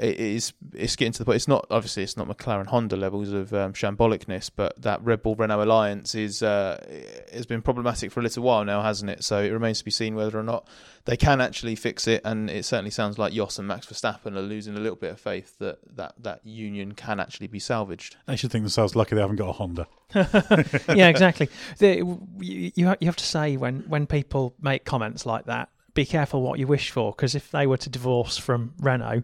[0.02, 1.36] it is it's getting to the point.
[1.36, 5.36] It's not obviously it's not McLaren Honda levels of um, shambolicness, but that Red Bull
[5.36, 6.84] Renault alliance is uh,
[7.32, 9.24] has been problematic for a little while now, hasn't it?
[9.24, 10.68] So it remains to be seen whether or not
[11.06, 12.22] they can actually fix it.
[12.26, 15.20] And it certainly sounds like Jos and Max Verstappen are losing a little bit of
[15.20, 18.16] faith that that, that union can actually be salvaged.
[18.26, 19.88] They should think themselves lucky they haven't got a Honda.
[20.16, 21.48] yeah, exactly.
[21.78, 21.98] The,
[22.40, 26.42] you, you you have to say when, when people make comments like that, be careful
[26.42, 29.24] what you wish for, because if they were to divorce from Renault,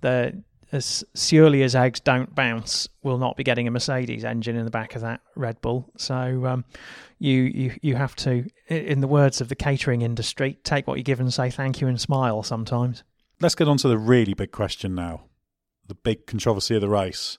[0.00, 0.32] they're
[0.72, 4.70] as surely as eggs don't bounce, will not be getting a Mercedes engine in the
[4.70, 5.88] back of that Red Bull.
[5.96, 6.64] So um,
[7.20, 11.04] you, you you have to, in the words of the catering industry, take what you
[11.04, 13.04] give and say thank you and smile sometimes.
[13.40, 15.24] Let's get on to the really big question now.
[15.86, 17.38] The big controversy of the race.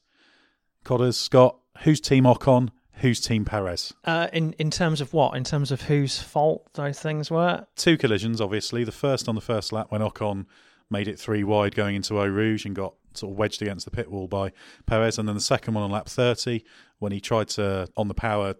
[0.85, 2.69] Codders, Scott, who's Team Ocon?
[2.97, 3.93] Who's Team Perez?
[4.03, 5.35] Uh, in in terms of what?
[5.35, 7.65] In terms of whose fault those things were?
[7.75, 8.83] Two collisions, obviously.
[8.83, 10.45] The first on the first lap when Ocon
[10.89, 13.91] made it three wide going into Eau Rouge and got sort of wedged against the
[13.91, 14.51] pit wall by
[14.85, 16.63] Perez, and then the second one on lap 30
[16.99, 18.55] when he tried to on the power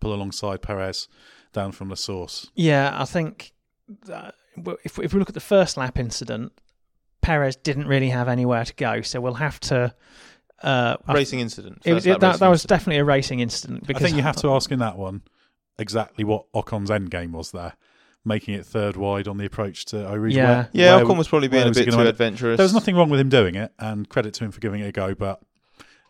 [0.00, 1.08] pull alongside Perez
[1.52, 2.50] down from the source.
[2.54, 3.52] Yeah, I think
[4.04, 4.34] that,
[4.84, 6.52] if if we look at the first lap incident,
[7.20, 9.94] Perez didn't really have anywhere to go, so we'll have to.
[10.62, 11.82] Uh, racing incident.
[11.84, 12.68] It, First it, lap that, racing that was incident.
[12.80, 13.86] definitely a racing incident.
[13.86, 15.22] Because I think you have to ask in that one
[15.78, 17.74] exactly what Ocon's end game was there,
[18.24, 20.44] making it third wide on the approach to Eau Yeah.
[20.48, 22.56] Where- Yeah, where- Ocon was probably being a bit too adventurous.
[22.56, 24.86] There was nothing wrong with him doing it, and credit to him for giving it
[24.88, 25.40] a go, but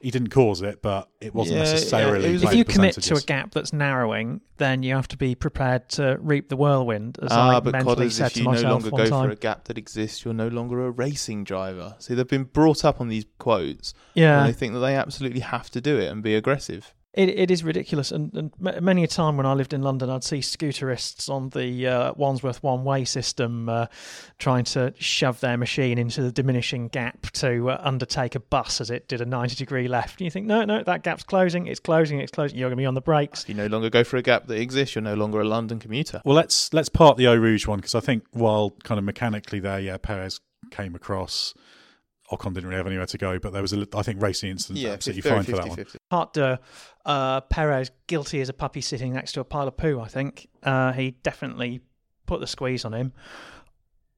[0.01, 2.29] he didn't cause it, but it wasn't Yeah, yeah, necessarily.
[2.29, 5.35] it was- if you commit to a gap that's narrowing, then you have to be
[5.35, 7.19] prepared to reap the whirlwind.
[7.23, 9.29] As Ah, I but mentally Codders, said if you no longer go time.
[9.29, 11.95] for a gap that exists, you're no longer a racing driver.
[11.99, 14.41] See, they've been brought up on these quotes, Yeah.
[14.41, 16.93] and they think that they absolutely have to do it and be aggressive.
[17.17, 20.23] It, it is ridiculous, and, and many a time when I lived in London, I'd
[20.23, 23.87] see scooterists on the uh, Wandsworth one-way system uh,
[24.39, 28.91] trying to shove their machine into the diminishing gap to uh, undertake a bus as
[28.91, 30.21] it did a ninety-degree left.
[30.21, 32.59] And you think, no, no, that gap's closing, it's closing, it's closing.
[32.59, 33.49] You're going to be on the brakes.
[33.49, 36.21] You no longer go for a gap that exists, you're no longer a London commuter.
[36.23, 39.59] Well, let's let's part the Eau Rouge one because I think while kind of mechanically
[39.59, 40.41] there, yeah, Perez
[40.71, 41.55] came across.
[42.31, 44.81] Ocon didn't really have anywhere to go, but there was a, I think racing incident
[44.81, 45.87] Yeah, absolutely very fine for that 50, one.
[46.11, 46.61] Part de
[47.05, 50.01] uh, Perez guilty as a puppy sitting next to a pile of poo.
[50.01, 51.81] I think uh, he definitely
[52.27, 53.13] put the squeeze on him.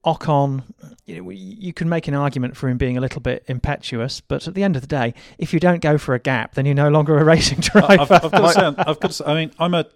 [0.04, 0.62] Ocon,
[1.04, 4.46] you, know, you can make an argument for him being a little bit impetuous, but
[4.46, 6.74] at the end of the day, if you don't go for a gap, then you're
[6.74, 8.02] no longer a racing driver.
[8.02, 9.86] I've, I've got to say, I've got to say, I mean, I'm a,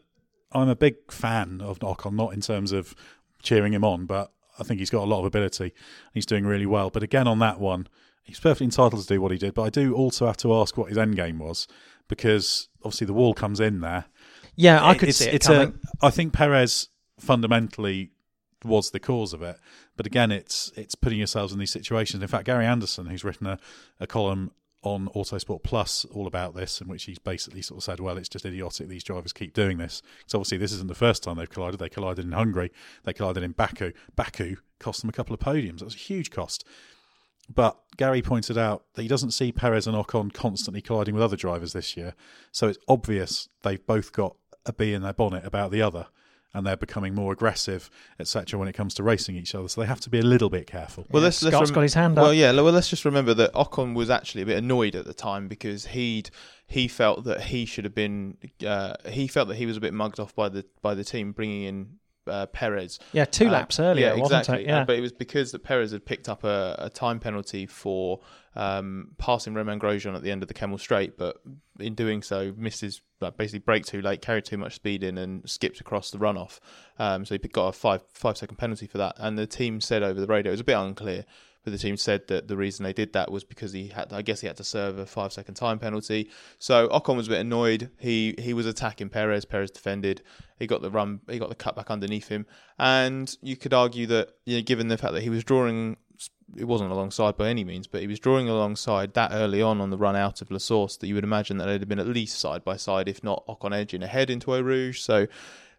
[0.50, 2.94] I'm a big fan of Ocon, not in terms of
[3.42, 4.32] cheering him on, but
[4.62, 5.72] I think he's got a lot of ability.
[6.14, 6.90] He's doing really well.
[6.90, 7.88] But again, on that one,
[8.22, 9.54] he's perfectly entitled to do what he did.
[9.54, 11.66] But I do also have to ask what his end game was,
[12.08, 14.06] because obviously the wall comes in there.
[14.56, 15.78] yeah, I could it's, see it it's coming.
[16.02, 16.88] A, I think Perez
[17.18, 18.10] fundamentally
[18.64, 19.56] was the cause of it.
[19.96, 22.22] But again, it's it's putting yourselves in these situations.
[22.22, 23.58] In fact, Gary Anderson, who's written a,
[24.00, 24.52] a column
[24.82, 28.28] on Autosport Plus all about this, in which he's basically sort of said, well, it's
[28.28, 30.02] just idiotic these drivers keep doing this.
[30.26, 31.80] So obviously, this isn't the first time they've collided.
[31.80, 32.72] They collided in Hungary.
[33.04, 33.92] They collided in Baku.
[34.16, 35.78] Baku cost them a couple of podiums.
[35.78, 36.66] That was a huge cost.
[37.52, 41.36] But Gary pointed out that he doesn't see Perez and Ocon constantly colliding with other
[41.36, 42.14] drivers this year.
[42.50, 46.06] So it's obvious they've both got a bee in their bonnet about the other.
[46.54, 47.88] And they're becoming more aggressive,
[48.20, 49.68] etc., when it comes to racing each other.
[49.68, 51.06] So they have to be a little bit careful.
[51.10, 52.22] Well, Yeah, let's, let's Scott's got his hand up.
[52.24, 52.52] Well, yeah.
[52.52, 55.86] Well, let's just remember that Ocon was actually a bit annoyed at the time because
[55.86, 56.28] he'd
[56.66, 58.36] he felt that he should have been
[58.66, 61.32] uh, he felt that he was a bit mugged off by the by the team
[61.32, 61.86] bringing in
[62.26, 62.98] uh, Perez.
[63.12, 64.64] Yeah, two Uh, laps earlier, yeah, wasn't exactly.
[64.64, 64.68] it?
[64.68, 64.80] Yeah.
[64.82, 68.20] Uh, but it was because that Perez had picked up a, a time penalty for
[68.54, 71.36] um, passing Romain Grosjean at the end of the Kemmel Straight, but
[71.78, 75.48] in doing so, misses like, basically brake too late, carried too much speed in, and
[75.48, 76.60] skipped across the runoff.
[76.98, 79.14] Um, so he got a five five second penalty for that.
[79.18, 81.24] And the team said over the radio, it was a bit unclear,
[81.64, 84.22] but the team said that the reason they did that was because he had, I
[84.22, 86.28] guess, he had to serve a five second time penalty.
[86.58, 87.90] So Ocon was a bit annoyed.
[87.98, 89.44] He he was attacking Perez.
[89.44, 90.22] Perez defended.
[90.58, 91.20] He got the run.
[91.30, 92.46] He got the cut back underneath him.
[92.78, 95.96] And you could argue that, you know, given the fact that he was drawing,
[96.56, 99.90] it wasn't alongside by any means, but he was drawing alongside that early on on
[99.90, 102.06] the run out of La Source that you would imagine that they'd have been at
[102.06, 105.00] least side by side, if not Ocon edging ahead into Eau Rouge.
[105.00, 105.26] So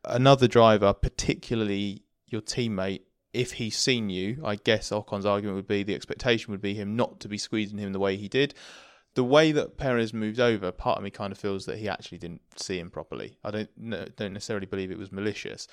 [0.05, 3.01] another driver, particularly your teammate,
[3.34, 6.95] if he's seen you, I guess Ocon's argument would be the expectation would be him
[6.95, 8.53] not to be squeezing him the way he did.
[9.15, 12.17] The way that Perez moved over, part of me kind of feels that he actually
[12.17, 13.38] didn't see him properly.
[13.43, 15.67] I don't no, don't necessarily believe it was malicious.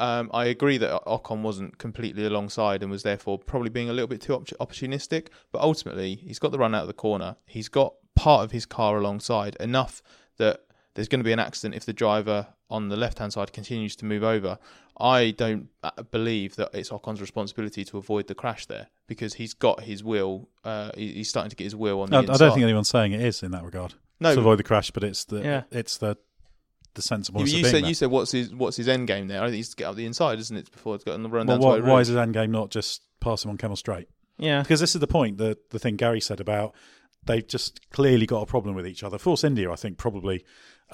[0.00, 4.06] Um, I agree that Ocon wasn't completely alongside and was therefore probably being a little
[4.08, 5.28] bit too op- opportunistic.
[5.52, 7.36] But ultimately, he's got the run out of the corner.
[7.46, 10.02] He's got part of his car alongside enough
[10.38, 10.60] that
[10.94, 13.96] there's going to be an accident if the driver on the left hand side continues
[13.96, 14.58] to move over.
[15.00, 19.54] I don't uh, believe that it's Ocon's responsibility to avoid the crash there because he's
[19.54, 20.48] got his wheel.
[20.64, 23.12] Uh, he's starting to get his wheel on the I, I don't think anyone's saying
[23.12, 23.94] it is in that regard.
[24.20, 25.62] No, to avoid the crash, but it's the Yeah.
[25.70, 26.16] it's the
[26.98, 27.40] the sensible.
[27.40, 27.88] You, you said there.
[27.88, 29.40] you said what's his what's his end game there?
[29.40, 30.70] I think he's to get up the inside, isn't it?
[30.70, 32.50] Before it's got on the run well, down why, to why is his end game
[32.50, 34.08] not just pass him on Kemmel Straight?
[34.36, 34.62] yeah.
[34.62, 36.74] Because this is the point, the the thing Gary said about
[37.24, 39.18] they've just clearly got a problem with each other.
[39.18, 40.44] Force India, I think, probably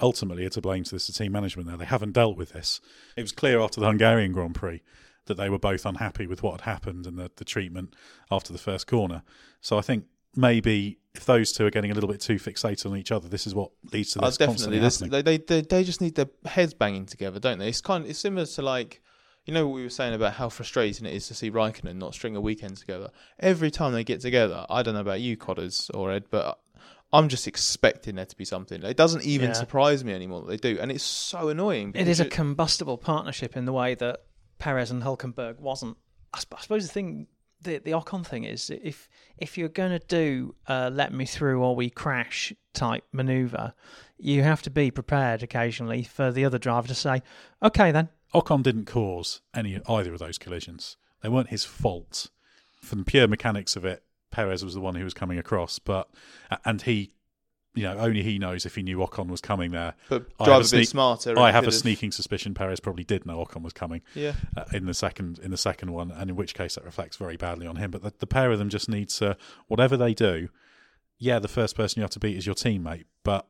[0.01, 1.77] ultimately are to blame to this the team management there.
[1.77, 2.81] They haven't dealt with this.
[3.15, 4.81] It was clear after the Hungarian Grand Prix
[5.25, 7.95] that they were both unhappy with what had happened and the, the treatment
[8.29, 9.23] after the first corner.
[9.61, 12.97] So I think maybe if those two are getting a little bit too fixated on
[12.97, 14.79] each other, this is what leads to Oh, this definitely.
[14.79, 17.69] constantly This, they, they they they just need their heads banging together, don't they?
[17.69, 19.01] It's kind of, it's similar to like
[19.45, 22.13] you know what we were saying about how frustrating it is to see Raikkonen not
[22.15, 23.11] string a weekend together.
[23.39, 26.59] Every time they get together, I don't know about you, Codders or Ed, but
[27.13, 28.81] I'm just expecting there to be something.
[28.81, 29.53] It doesn't even Yeah.
[29.53, 31.91] surprise me anymore that they do, and it's so annoying.
[31.93, 34.21] It is a you- combustible partnership in the way that
[34.57, 35.97] Perez and Hulkenberg wasn't.
[36.33, 37.27] I, sp- I suppose the thing
[37.65, 41.61] the the Ocon thing is if if you're going to do uh, let me through
[41.61, 43.73] or we crash type maneuver,
[44.17, 47.21] you have to be prepared occasionally for the other driver to say,
[47.61, 50.97] "Okay, then." Ocon didn't cause any either of those collisions.
[51.21, 52.29] They weren't his fault.
[52.81, 56.09] From the pure mechanics of it, Perez was the one who was coming across, but
[56.65, 57.13] and he,
[57.75, 59.93] you know, only he knows if he knew Ocon was coming there.
[60.09, 61.37] But I drive have a bit smarter.
[61.37, 64.01] I have a could've- sneaking suspicion Perez probably did know Ocon was coming.
[64.15, 64.33] Yeah.
[64.57, 67.37] uh, in the second in the second one, and in which case that reflects very
[67.37, 67.91] badly on him.
[67.91, 70.49] But the, the pair of them just need to whatever they do.
[71.17, 73.47] Yeah, the first person you have to beat is your teammate, but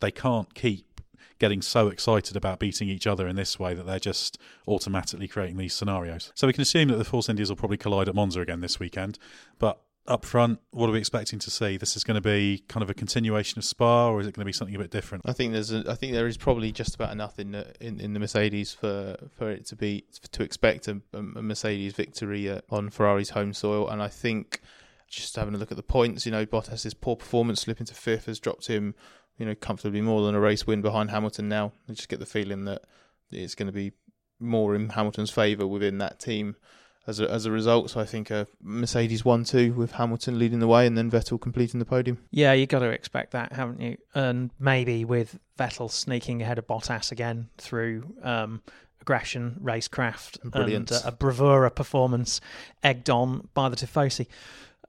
[0.00, 1.00] they can't keep
[1.38, 5.56] getting so excited about beating each other in this way that they're just automatically creating
[5.56, 6.32] these scenarios.
[6.34, 8.78] So we can assume that the Force Indies will probably collide at Monza again this
[8.78, 9.18] weekend,
[9.58, 9.80] but.
[10.08, 11.76] Up front, what are we expecting to see?
[11.76, 14.42] This is going to be kind of a continuation of Spa, or is it going
[14.42, 15.22] to be something a bit different?
[15.26, 18.00] I think there's a, I think there is probably just about enough in the in,
[18.00, 22.90] in the Mercedes for for it to be to expect a, a Mercedes victory on
[22.90, 24.60] Ferrari's home soil, and I think
[25.08, 28.26] just having a look at the points, you know, Bottas's poor performance slipping to fifth
[28.26, 28.94] has dropped him,
[29.36, 31.48] you know, comfortably more than a race win behind Hamilton.
[31.48, 32.82] Now, I just get the feeling that
[33.30, 33.92] it's going to be
[34.40, 36.56] more in Hamilton's favour within that team.
[37.04, 40.60] As a, as a result, so I think a Mercedes one two with Hamilton leading
[40.60, 42.18] the way and then Vettel completing the podium.
[42.30, 43.96] Yeah, you got to expect that, haven't you?
[44.14, 48.62] And maybe with Vettel sneaking ahead of Bottas again through um,
[49.00, 50.92] aggression, racecraft, Brilliance.
[50.92, 52.40] and uh, a bravura performance
[52.84, 54.28] egged on by the Tifosi.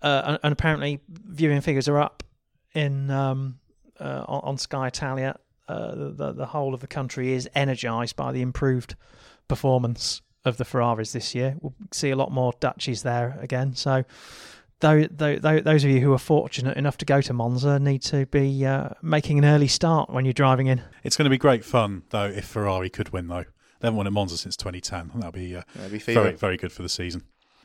[0.02, 2.22] Uh, and, and apparently, viewing figures are up
[2.76, 3.58] in um,
[4.00, 5.40] uh, on, Sky Italia.
[5.68, 8.96] Uh, the, the the whole of the country is energised by the improved
[9.48, 11.56] performance of the Ferraris this year.
[11.62, 13.76] We'll see a lot more Dutchies there again.
[13.76, 14.04] So
[14.80, 18.66] those, those of you who are fortunate enough to go to Monza need to be
[18.66, 20.82] uh, making an early start when you're driving in.
[21.04, 23.46] It's going to be great fun, though, if Ferrari could win, though.
[23.80, 25.12] They haven't won at Monza since 2010.
[25.16, 27.24] That'll be, uh, That'd be very, very good for the season.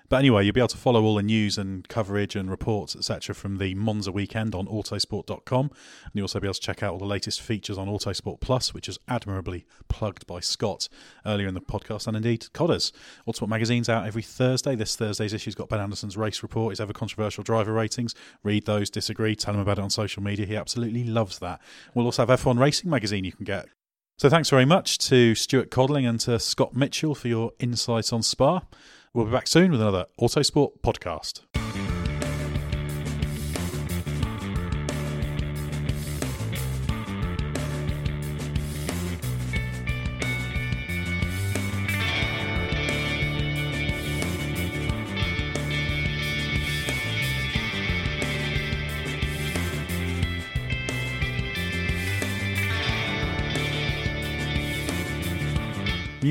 [0.08, 3.34] But anyway, you'll be able to follow all the news and coverage and reports, etc.,
[3.34, 5.66] from the Monza weekend on autosport.com.
[5.66, 8.72] And you'll also be able to check out all the latest features on Autosport Plus,
[8.72, 10.88] which is admirably plugged by Scott
[11.26, 12.92] earlier in the podcast, and indeed Codders.
[13.26, 14.74] Autosport Magazine's out every Thursday.
[14.74, 18.14] This Thursday's issue's got Ben Anderson's race report, his ever controversial driver ratings.
[18.42, 20.46] Read those, disagree, tell him about it on social media.
[20.46, 21.60] He absolutely loves that.
[21.94, 23.66] We'll also have F1 Racing Magazine you can get.
[24.18, 28.22] So thanks very much to Stuart Codling and to Scott Mitchell for your insights on
[28.22, 28.62] Spa.
[29.14, 31.40] We'll be back soon with another Autosport podcast.